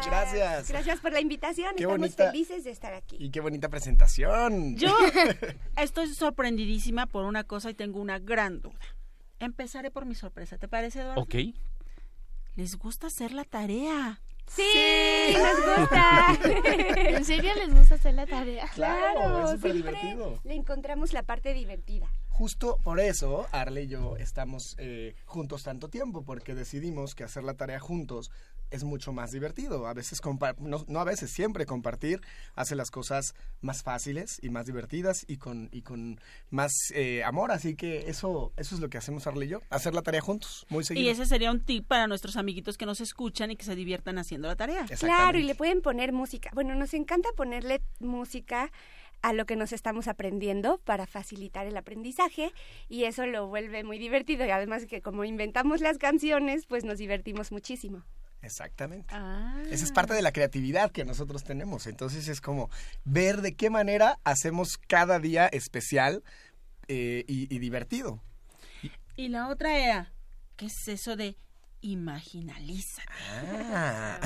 [0.06, 0.68] Gracias.
[0.68, 1.70] Gracias por la invitación.
[1.76, 3.16] Qué Estamos bonita- felices de estar aquí.
[3.18, 4.76] Y qué bonita presentación.
[4.76, 4.94] Yo
[5.76, 8.78] estoy sorprendidísima por una cosa y tengo una gran duda.
[9.38, 10.58] Empezaré por mi sorpresa.
[10.58, 11.22] ¿Te parece, Eduardo?
[11.22, 11.34] Ok.
[12.56, 14.20] Les gusta hacer la tarea.
[14.46, 16.38] Sí, nos gusta.
[16.96, 18.68] ¿En serio les gusta hacer la tarea?
[18.74, 20.40] Claro, es súper siempre divertido.
[20.44, 22.08] Le encontramos la parte divertida.
[22.30, 27.44] Justo por eso, Arle y yo estamos eh, juntos tanto tiempo, porque decidimos que hacer
[27.44, 28.30] la tarea juntos
[28.70, 29.86] es mucho más divertido.
[29.86, 30.20] A veces,
[30.58, 32.20] no, no a veces, siempre compartir
[32.54, 37.50] hace las cosas más fáciles y más divertidas y con, y con más eh, amor.
[37.50, 40.66] Así que eso, eso es lo que hacemos Arle y yo, hacer la tarea juntos,
[40.68, 41.06] muy seguido.
[41.06, 44.18] Y ese sería un tip para nuestros amiguitos que nos escuchan y que se diviertan
[44.18, 44.86] haciendo la tarea.
[44.98, 46.50] Claro, y le pueden poner música.
[46.54, 48.70] Bueno, nos encanta ponerle música
[49.22, 52.52] a lo que nos estamos aprendiendo para facilitar el aprendizaje
[52.88, 56.98] y eso lo vuelve muy divertido y además que como inventamos las canciones, pues nos
[56.98, 58.04] divertimos muchísimo.
[58.42, 59.14] Exactamente.
[59.14, 59.62] Ah.
[59.70, 61.86] Esa es parte de la creatividad que nosotros tenemos.
[61.86, 62.70] Entonces es como
[63.04, 66.22] ver de qué manera hacemos cada día especial
[66.88, 68.22] eh, y, y divertido.
[69.16, 70.12] Y la otra era,
[70.56, 71.36] ¿qué es eso de
[71.80, 73.08] imaginalízate?
[73.72, 74.18] Ah.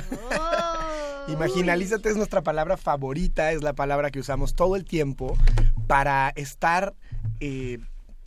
[1.29, 5.37] Imaginalízate es nuestra palabra favorita, es la palabra que usamos todo el tiempo
[5.87, 6.95] para estar
[7.41, 7.79] eh,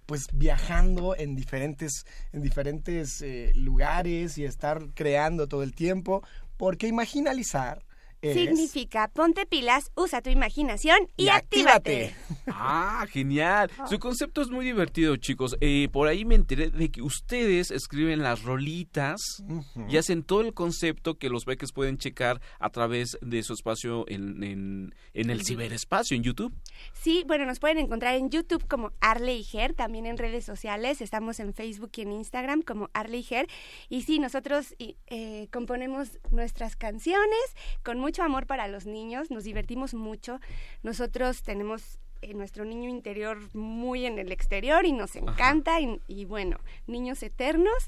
[0.05, 6.23] pues viajando en diferentes, en diferentes eh, lugares y estar creando todo el tiempo,
[6.57, 7.83] porque imaginalizar
[8.21, 8.33] es...
[8.33, 12.15] Significa ponte pilas, usa tu imaginación y, Y actívate.
[12.49, 13.69] Ah, genial.
[13.89, 15.57] Su concepto es muy divertido, chicos.
[15.59, 19.43] Eh, por ahí me enteré de que ustedes escriben las rolitas
[19.89, 24.05] y hacen todo el concepto que los beques pueden checar a través de su espacio
[24.07, 26.53] en, en, en el ciberespacio, en YouTube.
[26.93, 31.01] Sí, bueno, nos pueden encontrar en YouTube como Arle y Ger, también en redes sociales,
[31.01, 33.47] estamos en Facebook y en Instagram como Arle y Ger.
[33.89, 39.93] Y sí, nosotros eh, componemos nuestras canciones con mucho amor para los niños, nos divertimos
[39.93, 40.39] mucho.
[40.81, 46.23] Nosotros tenemos eh, nuestro niño interior muy en el exterior y nos encanta y, y
[46.23, 47.81] bueno, niños eternos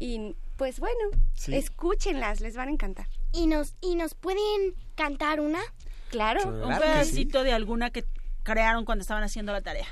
[0.00, 1.04] y pues bueno,
[1.34, 1.54] Sí.
[1.54, 3.06] escúchenlas, les van a encantar.
[3.32, 5.60] ¿Y nos, ¿Y nos pueden cantar una?
[6.10, 6.48] Claro.
[6.48, 8.04] Un pedacito de alguna que
[8.42, 9.86] crearon cuando estaban haciendo la tarea.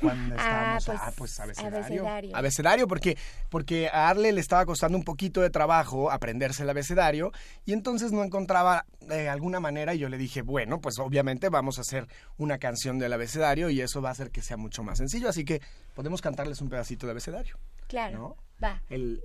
[0.00, 1.78] Cuando Ah, estábamos, pues, ah, pues abecedario.
[1.78, 2.36] abecedario.
[2.36, 3.16] Abecedario, porque,
[3.48, 7.32] porque a Arle le estaba costando un poquito de trabajo aprenderse el abecedario
[7.64, 11.78] y entonces no encontraba eh, alguna manera y yo le dije, bueno, pues obviamente vamos
[11.78, 14.98] a hacer una canción del abecedario y eso va a hacer que sea mucho más
[14.98, 15.62] sencillo, así que
[15.94, 17.58] podemos cantarles un pedacito de abecedario.
[17.88, 18.18] Claro.
[18.18, 18.36] ¿No?
[18.62, 18.82] Va.
[18.90, 19.22] El,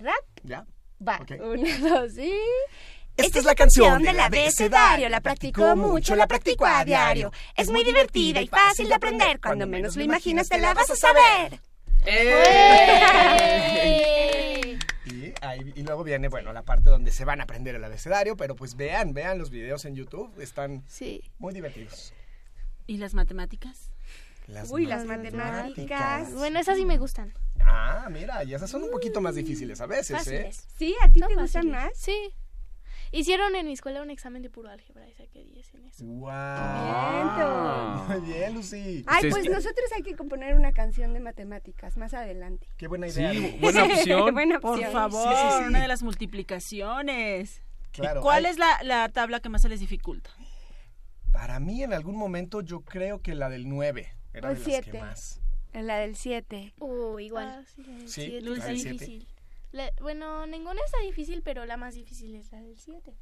[0.00, 0.66] rap ¿Ya?
[1.06, 1.20] va.
[1.40, 2.30] Una, dos, y...
[3.16, 7.30] Esta es la canción del abecedario, la practicó mucho, la practicó a diario.
[7.56, 10.96] Es muy divertida y fácil de aprender, cuando menos lo imaginas te la vas a
[10.96, 11.60] saber.
[13.54, 14.78] ¡Eh!
[15.06, 18.36] Y, ahí- y luego viene, bueno, la parte donde se van a aprender el abecedario,
[18.36, 21.22] pero pues vean, vean los videos en YouTube, están Sí.
[21.38, 22.12] muy divertidos.
[22.86, 23.90] ¿Y las matemáticas?
[24.48, 26.32] Las Uy, las matemáticas.
[26.34, 27.32] Bueno, esas sí me gustan.
[27.60, 30.14] Ah, mira, y esas son un poquito más difíciles a veces, ¿eh?
[30.16, 30.66] Fáciles.
[30.76, 30.96] ¿Sí?
[31.00, 31.72] ¿A ti Son te gustan fáciles.
[31.84, 31.92] más?
[31.96, 32.34] Sí.
[33.14, 36.04] Hicieron en mi escuela un examen de puro álgebra y saqué 10 en eso.
[36.04, 38.04] ¡Wow!
[38.08, 39.04] Muy bien, Lucy.
[39.06, 42.66] Ay, pues nosotros hay que componer una canción de matemáticas más adelante.
[42.78, 43.32] Qué buena idea.
[43.60, 44.32] buena opción.
[44.34, 44.92] Buena Por opción.
[44.92, 45.64] favor, Sí, sí, sí.
[45.68, 47.62] una de las multiplicaciones.
[47.92, 50.30] Claro, ¿Y ¿Cuál hay- es la, la tabla que más se les dificulta?
[51.32, 54.64] Para mí, en algún momento, yo creo que la del 9 era O de las
[54.64, 55.00] que siete.
[55.00, 55.40] más.
[55.74, 56.72] La del 7.
[56.78, 57.48] Uh, igual.
[57.48, 57.62] Ah,
[58.06, 58.40] sí.
[58.40, 59.04] La del siete.
[59.06, 59.28] difícil.
[59.72, 63.14] La- bueno, ninguna está difícil, pero la más difícil es la del 7.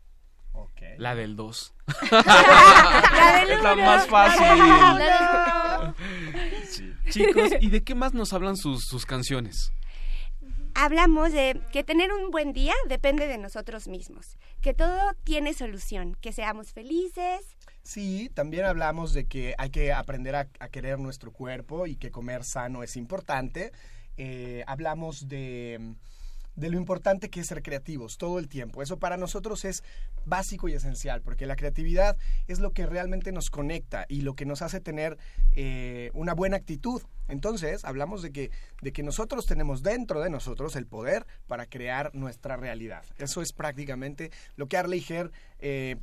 [0.53, 0.83] Ok.
[0.99, 1.75] La del 2.
[2.11, 2.23] La
[3.41, 4.47] del es la más fácil.
[4.99, 6.93] La del Sí.
[7.11, 9.73] Chicos, ¿y de qué más nos hablan sus, sus canciones?
[10.75, 16.17] Hablamos de que tener un buen día depende de nosotros mismos, que todo tiene solución,
[16.21, 17.57] que seamos felices.
[17.83, 22.11] Sí, también hablamos de que hay que aprender a, a querer nuestro cuerpo y que
[22.11, 23.73] comer sano es importante.
[24.17, 25.95] Eh, hablamos de,
[26.61, 28.83] de lo importante que es ser creativos todo el tiempo.
[28.83, 29.83] Eso para nosotros es
[30.27, 34.45] básico y esencial, porque la creatividad es lo que realmente nos conecta y lo que
[34.45, 35.17] nos hace tener
[35.53, 37.03] eh, una buena actitud.
[37.29, 38.51] Entonces, hablamos de que,
[38.83, 43.05] de que nosotros tenemos dentro de nosotros el poder para crear nuestra realidad.
[43.19, 45.97] Eso es prácticamente lo que Arley Her eh,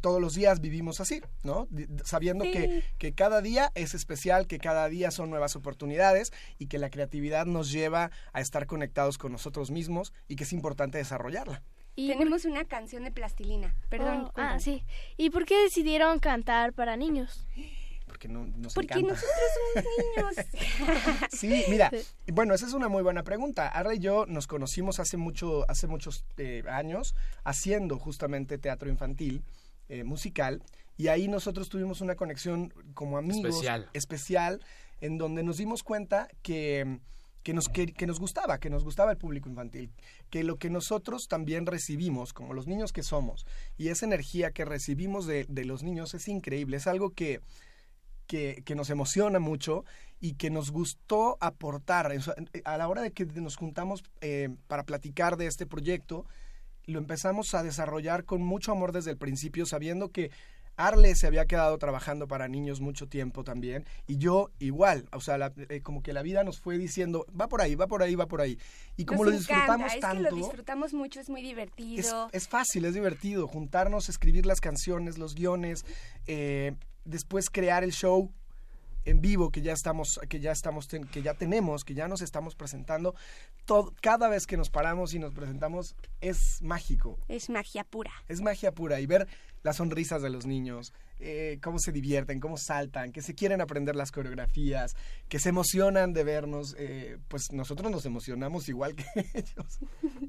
[0.00, 1.68] todos los días vivimos así, ¿no?
[2.04, 2.52] Sabiendo Sí.
[2.52, 6.90] que, que cada día es especial, que cada día son nuevas oportunidades y que la
[6.90, 11.62] creatividad nos lleva a estar conectados con nosotros mismos y que es importante desarrollarla.
[11.96, 13.74] ¿Y Tenemos una canción de plastilina.
[13.88, 14.26] Perdón.
[14.28, 14.84] Oh, ah, sí.
[15.16, 17.44] ¿Y por qué decidieron cantar para niños?
[18.06, 19.14] Porque no, nos Porque encanta.
[19.14, 19.36] nosotros
[19.74, 21.30] somos niños.
[21.30, 21.90] Sí, mira,
[22.32, 23.68] bueno, esa es una muy buena pregunta.
[23.68, 27.14] Arla y yo nos conocimos hace mucho, hace muchos eh, años
[27.44, 29.42] haciendo justamente teatro infantil,
[29.90, 30.62] eh, musical,
[30.96, 33.90] y ahí nosotros tuvimos una conexión como amigos Especial.
[33.92, 34.60] especial,
[35.00, 37.00] en donde nos dimos cuenta que
[37.42, 39.90] que nos, que, que nos gustaba, que nos gustaba el público infantil,
[40.28, 43.46] que lo que nosotros también recibimos, como los niños que somos,
[43.78, 47.40] y esa energía que recibimos de, de los niños es increíble, es algo que,
[48.26, 49.84] que, que nos emociona mucho
[50.20, 52.12] y que nos gustó aportar.
[52.12, 56.26] O sea, a la hora de que nos juntamos eh, para platicar de este proyecto,
[56.90, 60.30] lo empezamos a desarrollar con mucho amor desde el principio, sabiendo que
[60.76, 65.36] Arle se había quedado trabajando para niños mucho tiempo también y yo igual, o sea,
[65.36, 68.14] la- eh, como que la vida nos fue diciendo, va por ahí, va por ahí,
[68.14, 68.58] va por ahí.
[68.96, 71.48] Y como Nos lo disfrutamos encanta, tanto, Es que lo disfrutamos mucho, es muy es,
[71.48, 72.30] divertido.
[72.32, 75.84] es fácil, es divertido juntarnos, escribir las canciones, los guiones,
[76.26, 76.72] eh,
[77.04, 78.32] después crear el show
[79.04, 82.20] en vivo que ya estamos que ya estamos ten- que ya tenemos que ya nos
[82.22, 83.14] estamos presentando
[83.64, 88.10] todo, cada vez que nos paramos y nos presentamos es mágico Es magia pura.
[88.28, 89.26] es magia pura y ver
[89.62, 93.94] las sonrisas de los niños, eh, cómo se divierten, cómo saltan, que se quieren aprender
[93.94, 94.96] las coreografías,
[95.28, 99.78] que se emocionan de vernos, eh, pues nosotros nos emocionamos igual que ellos,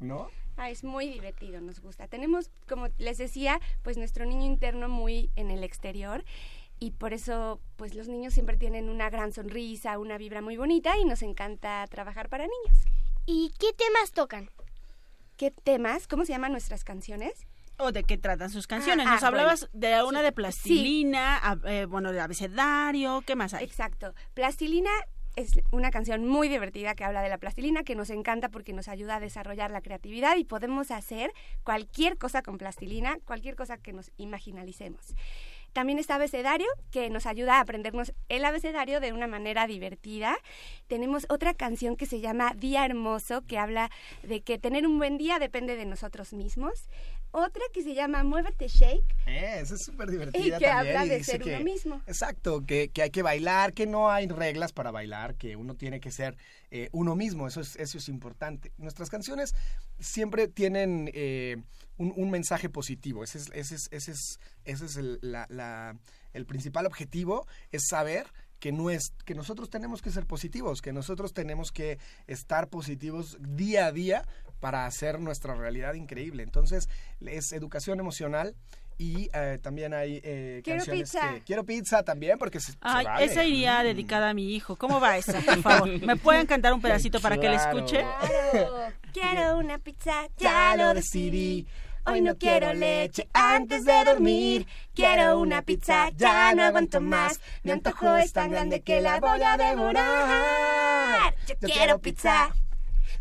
[0.02, 0.28] ¿no?
[0.58, 2.08] Ah, es muy divertido, nos gusta.
[2.10, 6.26] Tenemos, como les decía, pues nuestro niño interno muy en el exterior
[6.82, 10.98] y por eso pues los niños siempre tienen una gran sonrisa, una vibra muy bonita
[10.98, 12.84] y nos encanta trabajar para niños.
[13.28, 14.50] ¿Y qué temas tocan?
[15.38, 16.08] ¿Qué temas?
[16.08, 17.34] ¿Cómo se llaman nuestras canciones?
[17.78, 19.06] ¿O de qué tratan sus canciones?
[19.08, 19.88] Ah, Nos ah, hablabas bueno.
[19.88, 20.26] de una Sí.
[20.26, 23.64] de plastilina, a- eh, bueno, de abecedario, ¿qué más hay?
[23.64, 24.16] Exacto.
[24.34, 24.90] Plastilina
[25.36, 28.88] es una canción muy divertida que habla de la plastilina, que nos encanta porque nos
[28.88, 31.32] ayuda a desarrollar la creatividad y podemos hacer
[31.64, 35.14] cualquier cosa con plastilina, cualquier cosa que nos imaginalicemos.
[35.74, 40.38] También está abecedario, que nos ayuda a aprendernos el abecedario de una manera divertida.
[40.88, 43.90] Tenemos otra canción que se llama Día Hermoso, que habla
[44.24, 46.90] de que tener un buen día depende de nosotros mismos.
[47.34, 50.74] Otra que se llama Muévete Shake, Eh, esa es súper divertida Y que también.
[50.98, 52.02] habla de ser que, uno mismo.
[52.06, 56.00] Exacto, que, que hay que bailar, que no hay reglas para bailar, que uno tiene
[56.02, 56.36] que ser
[56.72, 58.74] eh, uno mismo, eso es, eso es importante.
[58.78, 59.56] Nuestras canciones
[60.00, 61.58] siempre tienen eh,
[61.98, 65.98] un, un mensaje positivo, ese es, ese es, ese es, ese es el, la- la-
[66.34, 68.28] el principal objetivo, es saber
[68.60, 73.38] que, no es, que nosotros tenemos que ser positivos, que nosotros tenemos que estar positivos
[73.40, 74.24] día a día
[74.62, 76.44] para hacer nuestra realidad increíble.
[76.44, 76.88] Entonces,
[77.26, 78.56] es educación emocional
[78.98, 81.34] y eh, también hay eh, Quiero canciones pizza.
[81.34, 81.42] que...
[81.42, 83.26] Quiero pizza también porque se, se Ay, vale.
[83.26, 83.84] esa iría Mm.
[83.86, 84.76] dedicada a mi hijo.
[84.78, 85.90] ¿Cómo va esa, por favor?
[86.06, 87.78] ¿Me pueden cantar un pedacito para que le Claro.
[87.80, 88.06] escuche?
[88.52, 91.66] Claro, quiero una pizza, Ya lo decidí.
[92.06, 94.66] Hoy no quiero leche antes de dormir.
[94.96, 97.40] Quiero una pizza, ya no aguanto más.
[97.64, 101.36] Mi antojo es tan grande que la voy a devorar.
[101.48, 102.50] Yo quiero pizza,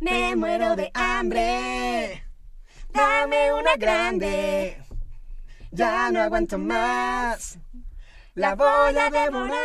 [0.00, 2.24] me muero de hambre.
[2.92, 4.76] Dame una grande,
[5.70, 7.58] ya no aguanto más.
[8.34, 9.60] La voy a devorar.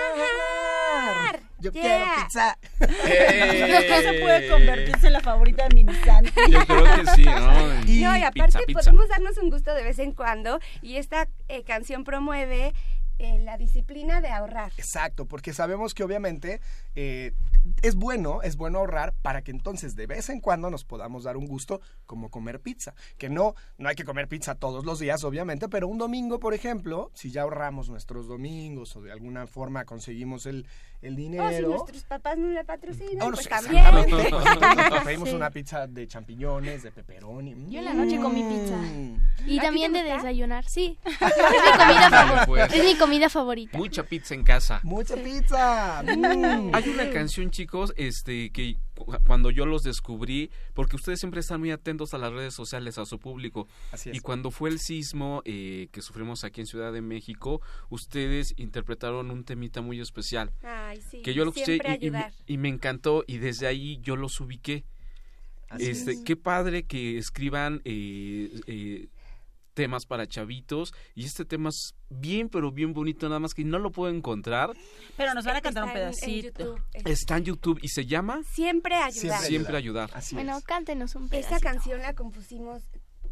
[1.60, 1.82] Yo Yeah.
[1.82, 2.58] quiero pizza.
[2.80, 5.86] Esa puede convertirse en la favorita de mi.
[6.52, 7.84] Yo creo que sí, ¿no?
[7.88, 8.80] Y, no, y aparte Pizza, pizza.
[8.82, 12.74] podemos darnos un gusto de vez en cuando y esta eh, canción promueve
[13.20, 14.72] eh, la disciplina de ahorrar.
[14.78, 16.60] Exacto, porque sabemos que obviamente
[16.96, 17.34] eh,
[17.82, 21.36] es bueno, es bueno ahorrar para que entonces de vez en cuando nos podamos dar
[21.36, 22.94] un gusto como comer pizza.
[23.18, 26.54] Que no, no hay que comer pizza todos los días, obviamente, pero un domingo, por
[26.54, 30.68] ejemplo, si ya ahorramos nuestros domingos o de alguna forma conseguimos el,
[31.02, 31.70] el O si dinero.
[31.70, 33.84] nuestros papás no la patrocinan, Oh, no pues también.
[34.90, 35.36] Nos pedimos Sí.
[35.36, 37.56] una pizza de champiñones, de pepperoni.
[37.70, 38.78] Yo en la noche comí pizza.
[38.78, 39.16] Mm.
[39.48, 40.98] Y ¿A ti también de desayunar, sí.
[41.06, 42.74] Es mi comida, favor- Pues.
[42.74, 43.78] es mi comida favorita.
[43.78, 44.80] Mucha pizza en casa.
[44.84, 46.04] Mucha pizza.
[46.04, 46.74] Mm.
[46.76, 51.60] Hay una canción, chicos, este que cu- cuando yo los descubrí, porque ustedes siempre están
[51.60, 53.68] muy atentos a las redes sociales, a su público.
[53.92, 54.16] Así es.
[54.18, 59.32] Y cuando fue el sismo eh, que sufrimos aquí en Ciudad de México, ustedes interpretaron
[59.32, 60.52] un temita muy especial.
[60.64, 61.22] Ay, sí.
[61.22, 61.80] que yo lo escuché
[62.48, 64.84] y me encantó y desde ahí yo los ubiqué.
[65.70, 66.20] Así este, es.
[66.24, 69.08] qué padre que escriban eh, eh,
[69.76, 73.78] temas para chavitos y este tema es bien pero bien bonito nada más que no
[73.78, 74.72] lo puedo encontrar
[75.18, 76.76] Pero nos van a cantar un Está en- en pedacito.
[77.06, 79.42] Está en YouTube y se llama Siempre ayudar.
[79.42, 80.64] Siempre ayudar Así Bueno, es.
[80.64, 81.56] cántenos un pedacito.
[81.56, 82.82] Esta canción la compusimos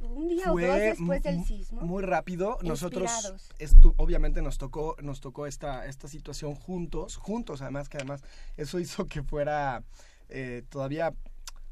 [0.02, 1.80] un día o dos después del sismo.
[1.82, 2.58] Muy rápido.
[2.62, 3.10] Nosotros,
[3.58, 8.22] estu- obviamente nos tocó, nos tocó esta, esta situación juntos, juntos además, que además
[8.58, 9.82] eso hizo que fuera
[10.28, 11.14] eh, todavía,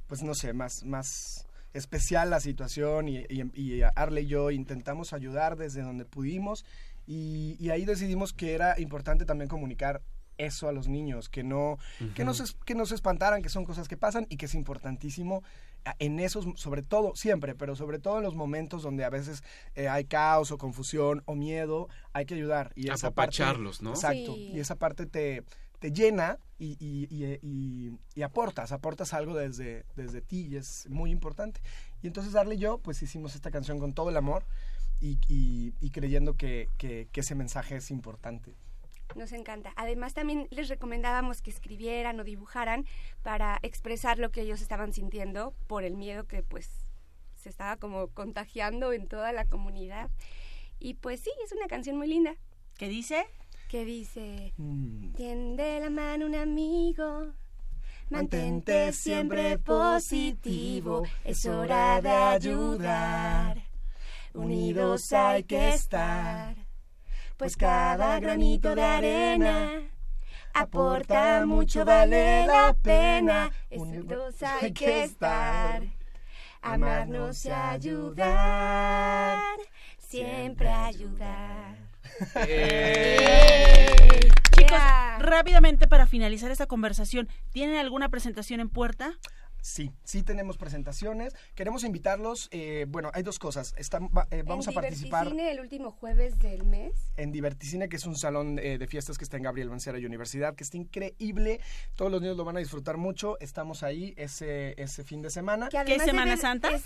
[0.08, 5.14] pues no sé, más, más especial la situación y, y, y Arle y yo intentamos
[5.14, 6.66] ayudar desde donde pudimos
[7.08, 10.02] y, y ahí decidimos que era importante también comunicar
[10.38, 11.78] eso a los niños, que no,
[12.16, 14.56] que, no se, que no se espantaran, que son cosas que pasan y que es
[14.56, 15.44] importantísimo
[15.86, 19.44] a- en esos, sobre todo, siempre, pero sobre todo en los momentos donde a veces
[19.76, 22.72] eh, hay caos o confusión o miedo, hay que ayudar.
[22.76, 23.32] Y esa parte-
[23.84, 23.92] ¿no?
[23.92, 24.34] Exacto.
[24.34, 24.52] Sí.
[24.56, 25.44] Y esa parte te,
[25.82, 30.88] te llena y, y- y- y- y aportas, aportas algo desde, desde ti y es
[30.90, 31.60] muy importante.
[32.04, 34.46] Y entonces Darle y yo, pues hicimos esta canción con todo el amor
[35.00, 38.54] y, y- y creyendo que, que- que ese mensaje es importante.
[39.16, 39.74] Nos encanta.
[39.76, 42.86] Además, también les recomendábamos que escribieran o dibujaran
[43.24, 46.70] para expresar lo que ellos estaban sintiendo por el miedo que pues
[47.36, 50.12] se estaba como contagiando en toda la comunidad.
[50.80, 52.36] Y pues sí, es una canción muy linda.
[52.78, 53.26] ¿Qué dice?
[53.72, 55.14] Que dice, Mm.
[55.14, 57.32] tiende la mano un amigo,
[58.10, 63.62] Mantente mantente siempre positivo, es hora de ayudar.
[64.34, 66.54] Unidos hay que estar,
[67.38, 69.90] pues cada granito de arena
[70.54, 73.52] aporta mucho, vale la pena.
[73.72, 75.82] Unidos hay que estar,
[76.62, 79.40] amarnos y ayudar,
[79.98, 81.81] siempre ayudar.
[84.56, 85.18] Chicos, Yeah.
[85.20, 89.18] rápidamente para finalizar esta conversación, ¿tienen alguna presentación en puerta?
[89.64, 91.36] Sí, sí tenemos presentaciones.
[91.54, 92.48] Queremos invitarlos.
[92.52, 93.76] eh, bueno, hay dos cosas.
[93.78, 96.94] Están- va- eh, vamos en a participar Diverticine el último jueves del mes.
[97.18, 100.06] en Diverticine, que es un salón eh, de fiestas que está en Gabriel Mancera y
[100.06, 101.60] Universidad, que está increíble.
[101.96, 103.38] Todos los niños lo van a disfrutar mucho.
[103.40, 105.70] Estamos ahí ese, ese fin de semana.
[105.70, 106.70] De Semana Santa?
[106.72, 106.84] Es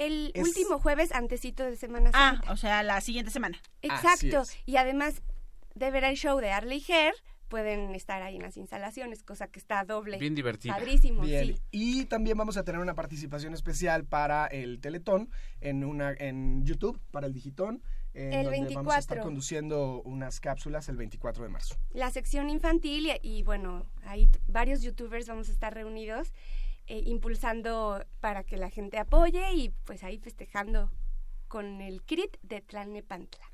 [0.00, 2.52] el Es- último jueves antecito de Semana Ah, Santa.
[2.52, 3.60] o sea, la siguiente semana.
[3.82, 4.42] Exacto.
[4.66, 5.22] Y además
[5.74, 7.14] de ver el show de Arley Hair,
[7.48, 10.18] pueden estar ahí en las instalaciones, cosa que está doble.
[10.18, 10.74] Bien divertida.
[10.74, 11.46] Padrísimo, Bien.
[11.56, 11.56] sí.
[11.72, 15.30] Y también vamos a tener una participación especial para el Teletón
[15.60, 17.82] en una en YouTube para el Digitón.
[18.14, 19.22] En El donde vamos a estar 24.
[19.22, 21.76] conduciendo unas cápsulas el 24 de marzo.
[21.92, 26.32] La sección infantil y, y, bueno, ahí t- varios youtubers vamos a estar reunidos
[26.90, 30.90] eh, impulsando para que la gente apoye y pues ahí festejando
[31.46, 33.49] con el CRIT de Tlalnepantla.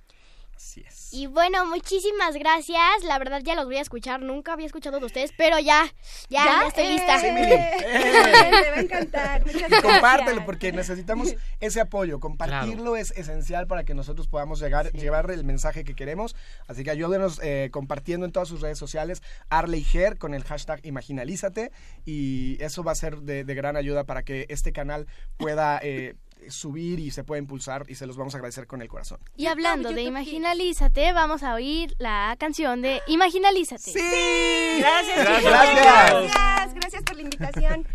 [0.57, 1.12] Así es.
[1.12, 3.04] Y bueno, muchísimas gracias.
[3.04, 4.22] La verdad ya los voy a escuchar.
[4.22, 5.84] Nunca había escuchado de ustedes, pero ya,
[6.30, 6.92] ya, ya, estoy ¡Eh!
[6.92, 7.20] lista.
[7.20, 9.44] Te va a encantar.
[9.46, 10.46] Muchas Y compártelo gracias.
[10.46, 12.20] porque necesitamos ese apoyo.
[12.20, 16.34] Compartirlo es esencial para que nosotros podamos llegar, llevar el mensaje que queremos.
[16.68, 20.80] Así que ayúdenos eh, compartiendo en todas sus redes sociales Arley Her con el hashtag
[20.84, 21.70] Imaginalízate
[22.07, 26.14] y eso va a ser de, de gran ayuda para que este canal pueda eh,
[26.49, 29.18] subir y se pueda impulsar y se los vamos a agradecer con el corazón.
[29.37, 33.93] Y hablando de Imaginalízate, vamos a oír la canción de Imaginalízate.
[33.93, 34.78] ¡Sí!
[34.78, 35.16] Gracias.
[35.16, 35.45] Gracias.
[35.45, 37.87] Gracias, gracias por la invitación.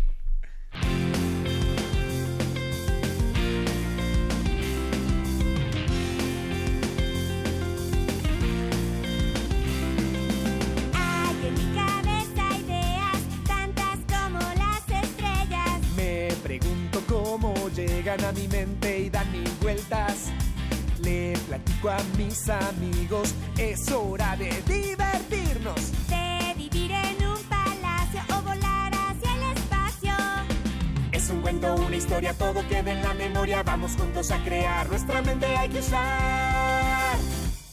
[18.12, 20.30] Llegan a mi mente y dan mil vueltas.
[21.02, 25.92] Le platico a mis amigos, es hora de divertirnos.
[26.08, 30.12] De vivir en un palacio o volar hacia el espacio.
[31.10, 33.62] Es un cuento, una historia, todo queda en la memoria.
[33.62, 37.16] Vamos juntos a crear, nuestra mente hay que usar.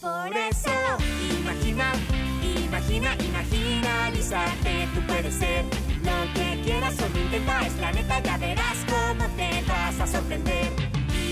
[0.02, 0.72] Por eso,
[1.42, 1.94] Imagina,
[2.70, 5.66] imagina, imagina, Lizarte, tú puedes ser
[6.04, 10.72] lo que quieras, solo intenta, es la neta, ya verás cómo te vas a sorprender.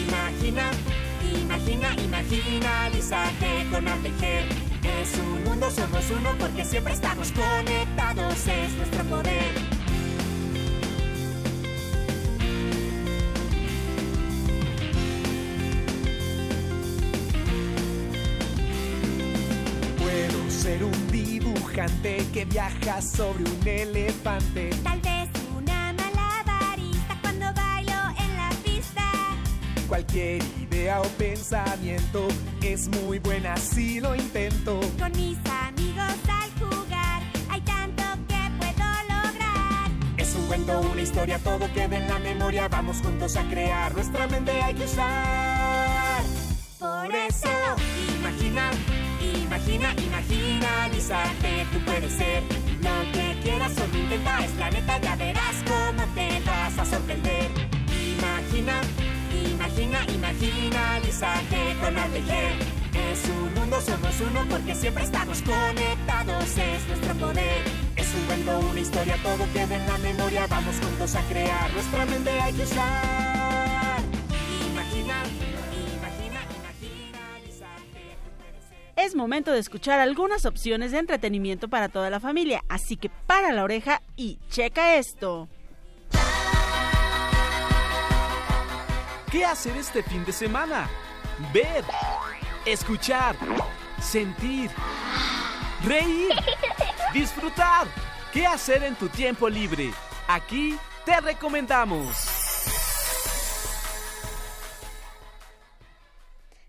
[0.07, 0.71] Imagina,
[1.43, 4.45] imagina, imagina, Lizarte con Ambejer.
[4.83, 9.53] Es un mundo, somos uno porque siempre estamos conectados, es nuestro poder.
[19.99, 21.06] Puedo ser un
[21.67, 24.69] dibujante que viaja sobre un elefante.
[24.83, 29.03] Tal vez una malabarista cuando bailo en la pista.
[29.87, 32.27] Cualquier idea o pensamiento
[32.61, 34.79] es muy buena si lo intento.
[34.99, 39.91] Con mis amigos al jugar, hay tanto que puedo lograr.
[40.17, 42.67] Es un cuento, una historia, todo queda en la memoria.
[42.67, 46.23] Vamos juntos a crear, nuestra mente hay que usar.
[46.79, 47.49] Por eso,
[48.19, 48.71] imagina,
[49.35, 52.43] imagina, imagina, Lizarte, tú puedes ser
[52.81, 57.49] lo que quieras, solo intenta, es la neta, ya verás cómo te vas a sorprender.
[58.17, 58.81] Imagina,
[59.53, 62.53] imagina, imagina, Lizarte con Aldejer.
[62.93, 67.63] Es un mundo, somos uno porque siempre estamos conectados, es nuestro poder.
[67.95, 72.05] Es un cuento, una historia, todo queda en la memoria, vamos juntos a crear, nuestra
[72.05, 73.26] mente que usar.
[78.97, 83.51] Es momento de escuchar algunas opciones de entretenimiento para toda la familia, así que para
[83.51, 85.47] la oreja y checa esto.
[89.31, 90.89] ¿Qué hacer este fin de semana?
[91.53, 91.83] Ver,
[92.65, 93.35] escuchar,
[94.01, 94.71] sentir,
[95.85, 96.29] reír,
[97.13, 97.85] disfrutar.
[98.33, 99.91] ¿Qué hacer en tu tiempo libre?
[100.27, 100.75] Aquí
[101.05, 102.36] te recomendamos.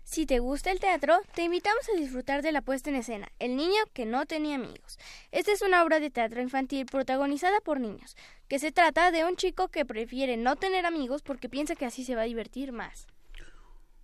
[0.09, 3.55] Si te gusta el teatro, te invitamos a disfrutar de la puesta en escena El
[3.55, 4.97] niño que no tenía amigos.
[5.31, 9.35] Esta es una obra de teatro infantil protagonizada por niños, que se trata de un
[9.35, 13.05] chico que prefiere no tener amigos porque piensa que así se va a divertir más.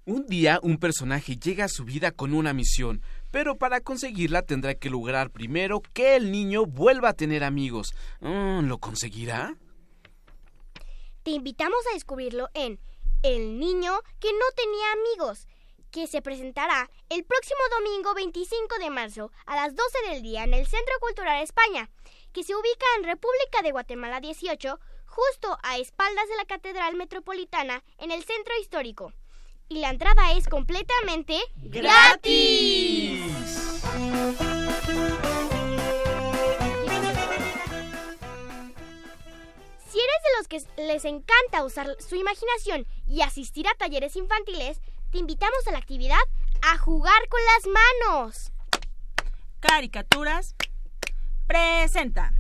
[0.06, 3.02] Un día un personaje llega a su vida con una misión,
[3.32, 7.96] pero para conseguirla tendrá que lograr primero que el niño vuelva a tener amigos.
[8.20, 9.58] Mm, ¿Lo conseguirá?
[11.24, 12.80] Te invitamos a descubrirlo en
[13.24, 15.48] El niño que no tenía amigos,
[15.96, 20.54] que se presentará el próximo domingo 25 de marzo a las 12 del día en
[20.54, 21.90] el Centro Cultural España,
[22.34, 27.82] que se ubica en República de Guatemala 18, justo a espaldas de la Catedral Metropolitana
[27.98, 29.14] en el centro histórico.
[29.70, 33.22] Y la entrada es completamente ¡Gratis!
[39.90, 44.82] Si eres de los que les encanta usar su imaginación y asistir a talleres infantiles,
[45.16, 46.20] te invitamos a la actividad
[46.62, 47.74] a jugar con las
[48.12, 48.52] manos.
[49.62, 50.56] Caricaturas
[51.48, 52.34] presenta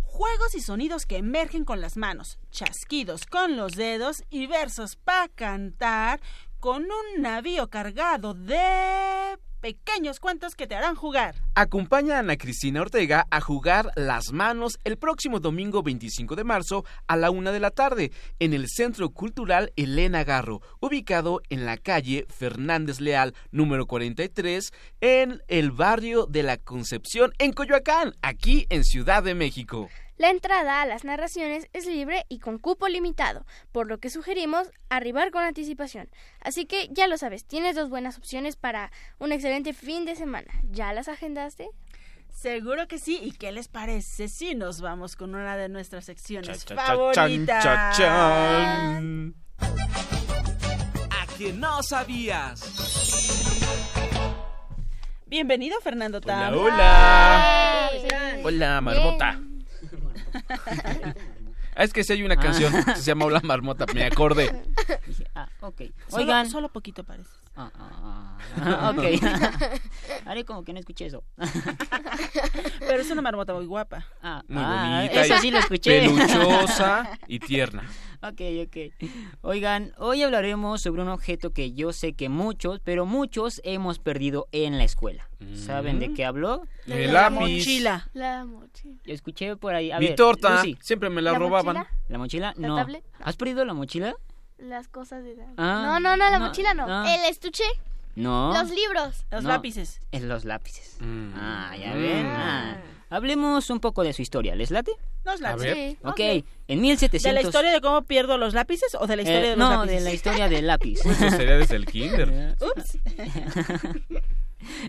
[0.00, 5.28] juegos y sonidos que emergen con las manos, chasquidos con los dedos y versos para
[5.28, 6.22] cantar
[6.60, 11.34] con un navío cargado de pequeños cuentos que te harán jugar.
[11.54, 16.84] Acompaña a Ana Cristina Ortega a jugar Las Manos el próximo domingo 25 de marzo
[17.06, 21.76] a la una de la tarde en el Centro Cultural Elena Garro, ubicado en la
[21.76, 28.84] calle Fernández Leal, número 43, en el barrio de la Concepción, en Coyoacán, aquí en
[28.84, 29.88] Ciudad de México.
[30.18, 34.68] La entrada a las narraciones es libre y con cupo limitado, por lo que sugerimos
[34.88, 36.10] arribar con anticipación.
[36.40, 40.52] Así que ya lo sabes, tienes dos buenas opciones para un excelente fin de semana.
[40.70, 41.70] ¿Ya las agendaste?
[42.30, 43.20] Seguro que sí.
[43.22, 46.86] ¿Y qué les parece si nos vamos con una de nuestras secciones Cha, cha, cha,
[46.86, 47.64] favoritas?
[47.96, 48.96] cha.
[51.10, 52.60] ¿A que no sabías?
[55.26, 56.54] Bienvenido, Fernando Tam.
[56.58, 57.90] Hola.
[57.92, 58.44] Bien.
[58.44, 59.38] Hola, marmota.
[59.40, 59.44] Ah,
[61.76, 64.62] es que si hay una canción que se llama Hola Marmota, me acordé.
[65.34, 65.82] Ah, ok.
[66.08, 66.50] Solo- Oigan.
[66.50, 67.30] Solo, poquito parece.
[67.60, 69.02] Ah, ah, ah, ok.
[70.26, 71.24] Haré como que no escuché eso.
[72.78, 74.06] Pero es una marmota muy guapa.
[74.22, 75.22] Ah, Muy ah, bonita.
[75.24, 76.00] Eso sí lo escuché.
[76.02, 77.82] Peluchosa y tierna.
[78.22, 78.76] Ok, ok.
[79.42, 84.46] Oigan, hoy hablaremos sobre un objeto que yo sé que muchos, pero muchos hemos perdido
[84.52, 85.28] en la escuela.
[85.54, 86.62] ¿Saben de qué hablo?
[86.86, 87.36] El La lápiz.
[87.58, 88.08] mochila.
[88.12, 89.00] La mochila.
[89.04, 89.90] Yo escuché por ahí.
[89.92, 90.76] A Mi ver, torta, Lucy.
[90.80, 91.76] siempre me la, ¿La robaban.
[91.76, 91.90] mochila?
[92.08, 92.54] ¿La mochila?
[92.56, 92.76] ¿La no.
[92.76, 93.04] tablet?
[93.20, 94.14] ¿Has perdido la mochila?
[94.58, 95.36] Las cosas de.
[95.56, 96.86] Ah, no, no, no, la no, mochila no.
[96.86, 97.04] no.
[97.08, 97.64] El estuche.
[98.16, 98.52] No.
[98.52, 99.24] Los libros.
[99.30, 100.00] Los No, lápices.
[100.10, 100.96] Es los lápices.
[101.00, 101.32] Mm.
[101.36, 102.26] Ah, ya ven.
[102.26, 102.76] Ah.
[103.10, 104.54] Hablemos un poco de su historia.
[104.56, 104.92] ¿Les late?
[105.24, 105.74] Los lápices.
[105.74, 105.98] Sí.
[106.02, 106.20] Ok, Ok.
[106.68, 107.22] en 1700...
[107.22, 109.58] ¿De la historia de cómo pierdo los lápices o de la historia Eh, de los
[109.58, 109.98] no, lápices?
[109.98, 110.98] de la historia del lápiz.
[111.06, 112.56] Eso sería desde el kinder.
[112.76, 112.98] Ups.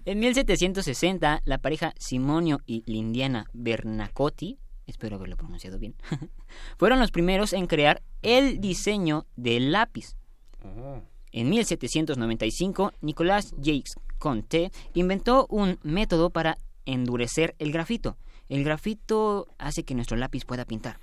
[0.05, 4.57] En 1760, la pareja Simonio y Lindiana Bernacotti,
[4.89, 5.95] espero haberlo pronunciado bien,
[6.77, 10.15] fueron los primeros en crear el diseño del lápiz.
[10.63, 11.01] Oh.
[11.31, 18.17] En 1795, Nicolas Jacques Conté inventó un método para endurecer el grafito.
[18.49, 20.99] El grafito hace que nuestro lápiz pueda pintar.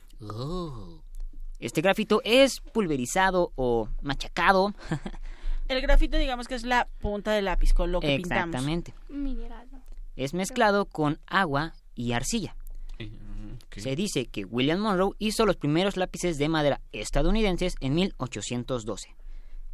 [1.59, 4.75] Este grafito es pulverizado o machacado.
[5.69, 8.95] El grafito, digamos que es la punta del lápiz con lo que Exactamente.
[9.09, 9.67] Mineral.
[9.73, 9.83] ¿no?
[10.15, 12.55] Es mezclado con agua y arcilla.
[13.77, 19.15] Se dice que William Monroe hizo los primeros lápices de madera estadounidenses en 1812.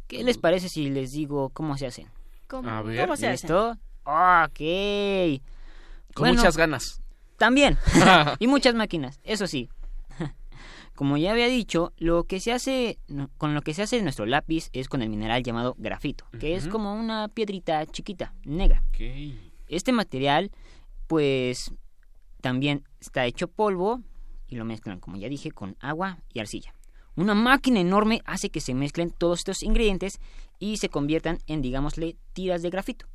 [0.07, 2.07] ¿Qué les parece si les digo cómo se hacen?
[2.47, 2.69] ¿Cómo?
[2.69, 3.01] A ver.
[3.01, 3.77] ¿Cómo se ¿Listo?
[4.03, 5.41] Ok.
[6.13, 7.01] Con Bueno, muchas ganas.
[7.37, 7.77] También.
[8.39, 9.69] y muchas máquinas, eso sí.
[10.95, 12.99] Como ya había dicho, lo que se hace
[13.37, 16.67] con lo que se hace nuestro lápiz es con el mineral llamado grafito, que es
[16.67, 18.83] como una piedrita chiquita, negra.
[18.89, 19.01] Ok.
[19.67, 20.51] Este material,
[21.07, 21.73] pues,
[22.43, 24.01] también está hecho polvo
[24.47, 26.75] y lo mezclan, como ya dije, con agua y arcilla.
[27.15, 30.19] Una máquina enorme hace que se mezclen todos estos ingredientes
[30.59, 33.07] y se conviertan en, digámosle, tiras de grafito.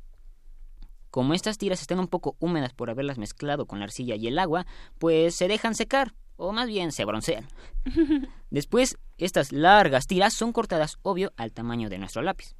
[1.11, 4.39] Como estas tiras están un poco húmedas por haberlas mezclado con la arcilla y el
[4.39, 4.65] agua,
[4.97, 7.47] pues se dejan secar, o más bien se broncean.
[8.49, 12.55] Después, estas largas tiras son cortadas, obvio, al tamaño de nuestro lápiz.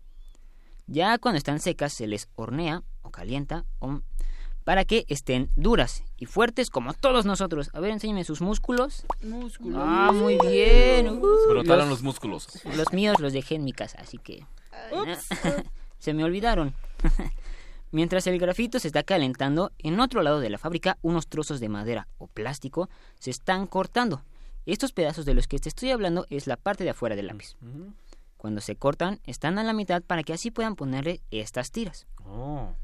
[0.86, 4.02] Ya cuando están secas se les hornea o calienta o-
[4.70, 7.72] para que estén duras y fuertes como todos nosotros.
[7.74, 9.04] A ver, enséñame sus músculos.
[9.24, 9.82] Músculos.
[9.84, 11.10] Ah, muy bien.
[11.10, 12.48] Uh, Brotaron los músculos.
[12.78, 14.46] Los míos los dejé en mi casa, así que
[15.98, 16.76] se me olvidaron.
[17.92, 21.68] Mientras el grafito se está calentando, en otro lado de la fábrica unos trozos de
[21.68, 24.22] madera o plástico se están cortando.
[24.68, 27.56] Estos pedazos de los que te estoy hablando es la parte de afuera del lápiz.
[28.38, 32.06] Cuando se cortan, están a la mitad para que así puedan ponerle estas tiras.
[32.24, 32.76] Oh.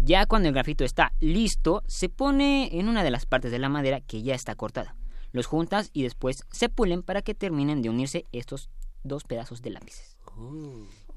[0.00, 3.68] Ya cuando el grafito está listo, se pone en una de las partes de la
[3.68, 4.96] madera que ya está cortada.
[5.32, 8.70] Los juntas y después se pulen para que terminen de unirse estos
[9.02, 10.16] dos pedazos de lápices.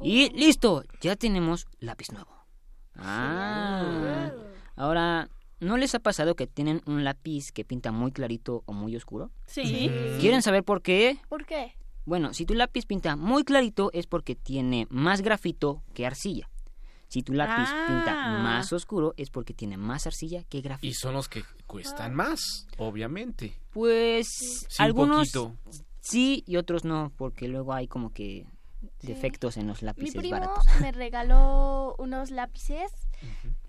[0.02, 2.32] Y listo, ya tenemos lápiz nuevo.
[2.96, 4.32] Ah.
[4.76, 5.30] Ahora,
[5.60, 9.32] ¿no les ha pasado que tienen un lápiz que pinta muy clarito o muy oscuro?
[9.46, 9.92] Sí.
[10.20, 11.20] ¿Quieren saber por qué?
[11.30, 11.76] ¿Por qué?
[12.06, 16.50] Bueno, si tu lápiz pinta muy clarito es porque tiene más grafito que arcilla.
[17.12, 17.86] Si tu lápiz Ah.
[17.88, 20.88] pinta más oscuro es porque tiene más arcilla que grafito.
[20.88, 23.54] Y son los que cuestan más, obviamente.
[23.74, 24.28] Pues
[24.70, 25.84] Sí, algunos un poquito.
[26.00, 28.48] sí y otros no, porque luego hay como que
[29.02, 30.64] defectos en los Mi lápices primo baratos.
[30.80, 32.92] me regaló unos lápices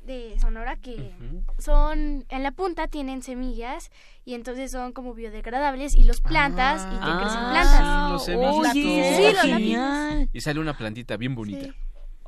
[0.04, 1.12] de Sonora que
[1.58, 3.90] son en la punta tienen semillas
[4.24, 7.78] y entonces son como biodegradables y los plantas y te crecen Ah, plantas.
[7.80, 9.16] sí, los he Oye, visto.
[9.16, 10.30] sí, los genial.
[10.32, 11.74] Y sale una plantita bien bonita.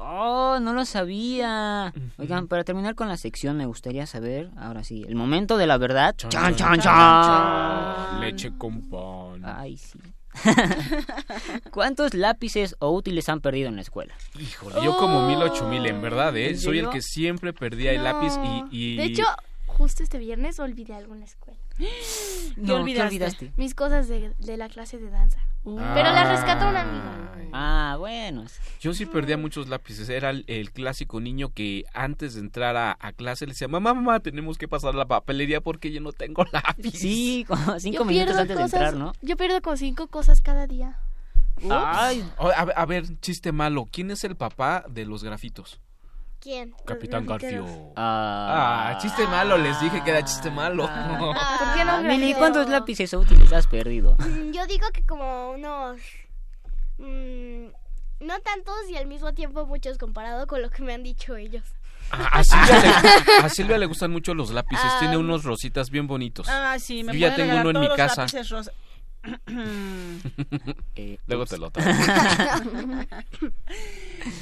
[0.07, 1.92] Oh, no lo sabía.
[2.18, 5.78] Oigan, para terminar con la sección me gustaría saber, ahora sí, el momento de la
[5.78, 6.14] verdad.
[6.16, 6.80] Chan, chan, chan.
[6.80, 8.20] chan.
[8.20, 9.42] Leche con pan.
[9.44, 9.98] Ay, sí.
[11.70, 14.14] ¿Cuántos lápices o útiles han perdido en la escuela?
[14.38, 16.50] Híjole, yo como mil ocho mil, en verdad, ¿eh?
[16.50, 18.32] ¿En Soy el que siempre perdía el lápiz
[18.70, 18.94] y...
[18.94, 19.24] y- De hecho,
[19.66, 21.59] justo este viernes olvidé algo en la escuela.
[22.56, 23.08] No, ¿qué olvidaste?
[23.08, 23.52] olvidaste?
[23.56, 25.40] Mis cosas de, de la clase de danza.
[25.64, 25.76] Uh.
[25.94, 27.04] Pero las rescató un amigo.
[27.52, 28.44] Ah, bueno.
[28.80, 30.08] Yo sí perdía muchos lápices.
[30.08, 33.92] Era el, el clásico niño que antes de entrar a, a clase le decía, mamá,
[33.92, 36.92] mamá, tenemos que pasar la papelería porque yo no tengo lápiz.
[36.92, 39.12] Sí, como cinco Yo minutos pierdo antes de cosas- entrar, ¿no?
[39.20, 40.98] Yo pierdo como cinco cosas cada día.
[41.70, 42.24] Ay.
[42.38, 43.88] A ver, chiste malo.
[43.90, 45.80] ¿Quién es el papá de los grafitos?
[46.45, 46.74] ¿Quién?
[46.84, 47.24] Capitán.
[47.24, 47.64] Garfio.
[47.97, 49.57] Ah, Ah, chiste malo.
[49.57, 50.82] Les dije que era chiste malo.
[51.59, 52.34] ¿Por qué no Mili?
[52.34, 54.14] ¿cuántos lápices útiles has perdido?
[54.18, 55.99] Mm, Yo digo que como unos...
[56.99, 57.64] mm,
[58.20, 61.64] no tantos y al mismo tiempo muchos comparado con lo que me han dicho ellos.
[62.11, 64.84] A, a Silvia le, a Silvia le gustan mucho los lápices.
[64.86, 64.97] Ah.
[65.01, 66.47] Tiene unos rositas bien bonitos.
[66.51, 68.22] Ah, sí, me Yo ya tengo uno en mi casa.
[68.26, 68.70] lápices rosa.
[70.97, 71.99] Eh, Luego te lo traigo.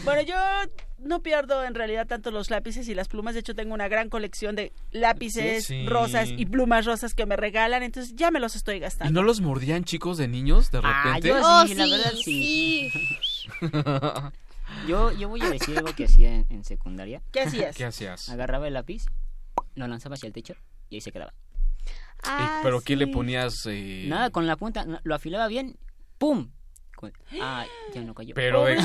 [0.05, 0.34] bueno, yo
[1.05, 3.34] no pierdo en realidad tanto los lápices y las plumas.
[3.34, 5.86] De hecho, tengo una gran colección de lápices Sí.
[5.86, 7.82] rosas y plumas rosas que me regalan.
[7.82, 9.20] Entonces, ya me los estoy ¿Y gastando.
[9.20, 11.28] no los mordían chicos de niños de Ah, repente?
[11.28, 12.90] yo Oh, sí, la sí, verdad sí.
[12.92, 12.92] sí.
[14.86, 17.22] Yo, yo voy a decir algo que hacía en, en secundaria.
[17.30, 17.76] ¿Qué hacías?
[17.76, 18.28] ¿Qué hacías?
[18.28, 19.05] Agarraba el lápiz,
[19.74, 20.55] lo lanzaba hacia el techo
[20.90, 21.32] y ahí se quedaba.
[22.24, 23.12] Ah, Eh, ¿Pero qué le sí.
[23.12, 23.55] ponías?
[23.66, 25.76] eh, Nada, con la punta, lo afilaba bien,
[26.18, 26.50] ¡pum!
[27.40, 28.34] Ah, ya no cayó.
[28.34, 28.76] Pero de,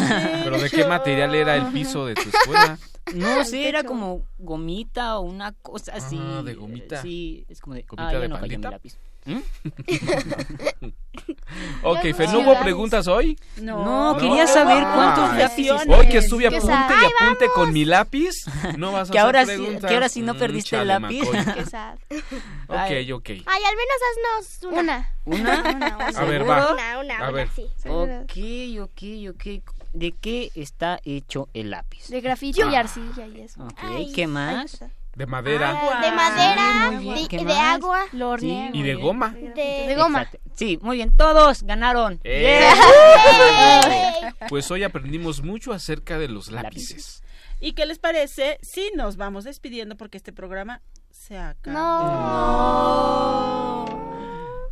[0.43, 2.77] pero de qué material era el piso de tu escuela?
[3.15, 6.19] No sé, era como gomita o una cosa así.
[6.21, 7.01] Ah, de gomita.
[7.01, 8.97] Sí, es como de, ¿Gomita ah, ya de no cayó mi pandita?
[9.27, 9.37] ¿Mm?
[11.83, 12.33] Ok, Ya Fer, no.
[12.33, 13.37] ¿no hubo preguntas hoy?
[13.61, 15.81] No, quería saber cuántos lápices.
[15.87, 16.89] Hoy que estuve a Que punte sad.
[16.89, 18.31] y ¡Ay, apunte con mi lápiz,
[18.77, 19.87] no vas a Que hacer ahora sí- preguntas.
[19.89, 21.19] que ahora sí no Mm, perdiste el chale, lápiz.
[21.31, 21.53] Macoy.
[21.55, 21.95] Qué sad.
[22.67, 23.29] Ok, ok.
[23.45, 25.09] Ay, al menos haznos una.
[25.25, 25.59] ¿Una?
[25.61, 26.07] Una, una.
[26.07, 26.73] A ver, va.
[26.73, 27.49] Una, una, A una, ver.
[27.55, 27.65] sí.
[27.87, 29.63] Ok, ok, ok.
[29.93, 32.07] ¿De qué está hecho el lápiz?
[32.09, 32.79] De grafito y Ah.
[32.81, 33.63] arcilla y eso.
[33.63, 34.79] Ok, ¿qué más?
[35.17, 35.73] De madera.
[35.75, 37.47] Ah, De madera, bien.
[37.47, 38.05] de, agua.
[38.11, 38.75] Lo hornean.
[38.75, 39.29] Y de goma.
[39.31, 40.37] De, Exacto.
[40.53, 42.19] Sí, muy bien, todos ganaron.
[42.23, 42.59] ¡Eh!
[42.61, 44.35] Yeah.
[44.47, 47.23] Pues hoy aprendimos mucho acerca de los lápices.
[47.59, 51.73] ¿Y qué les parece si nos vamos despidiendo porque este programa se acaba?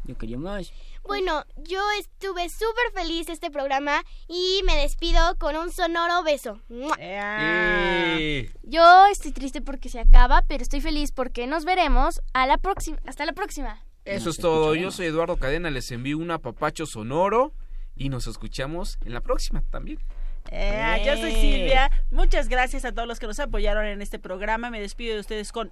[0.04, 0.72] Yo quería más.
[1.08, 6.60] Bueno, yo estuve súper feliz de este programa y me despido con un sonoro beso.
[6.98, 8.50] Eh.
[8.64, 12.98] Yo estoy triste porque se acaba, pero estoy feliz porque nos veremos a la próxima.
[13.06, 13.84] Hasta la próxima.
[14.04, 14.74] Eso es todo.
[14.76, 17.54] Yo soy Eduardo Cadena, les envío un apapacho sonoro
[17.96, 20.00] y nos escuchamos en la próxima también.
[20.52, 21.90] Eh, yo soy Silvia.
[22.12, 24.70] Muchas gracias a todos los que nos apoyaron en este programa.
[24.70, 25.72] Me despido de ustedes con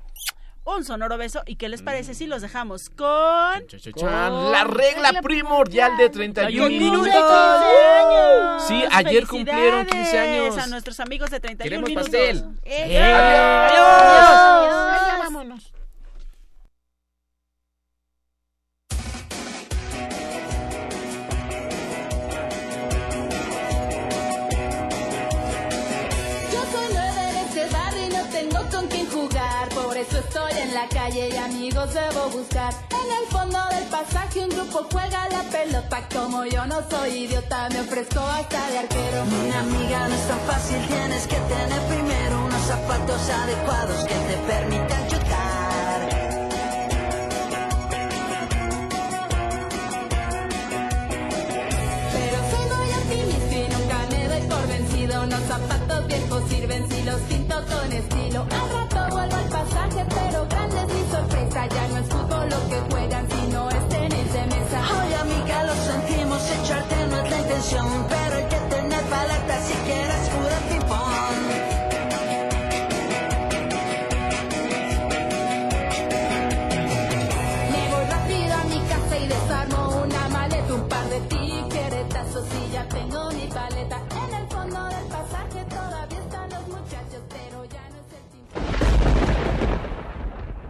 [0.66, 1.41] un sonoro beso.
[1.45, 3.68] ¿Y qué les parece si los dejamos con...
[3.68, 7.03] Chan, la regla primordial de 31 Con minutos.
[7.05, 7.24] de 15
[7.99, 8.64] años.
[8.68, 10.57] Sí, ayer cumplieron 15 años.
[10.57, 12.09] A nuestros amigos de 31 Queremos minutos.
[12.09, 12.45] pastel.
[12.64, 13.80] Eh, Adiós.
[13.80, 15.07] Adiós.
[15.07, 15.74] Ya vámonos.
[30.07, 32.73] Eso estoy en la calle y amigos debo buscar.
[32.89, 36.07] En el fondo del pasaje un grupo juega la pelota.
[36.13, 39.25] Como yo no soy idiota, me ofrezco hasta de arquero.
[39.25, 44.35] Mi amiga no es tan fácil, tienes que tener primero unos zapatos adecuados que te
[44.51, 45.99] permitan chutar.
[52.13, 55.23] Pero soy muy optimista y nunca me doy por vencido.
[55.23, 58.45] Unos zapatos viejos sirven si los pinto con estilo.
[58.49, 59.42] Al rato vuelvo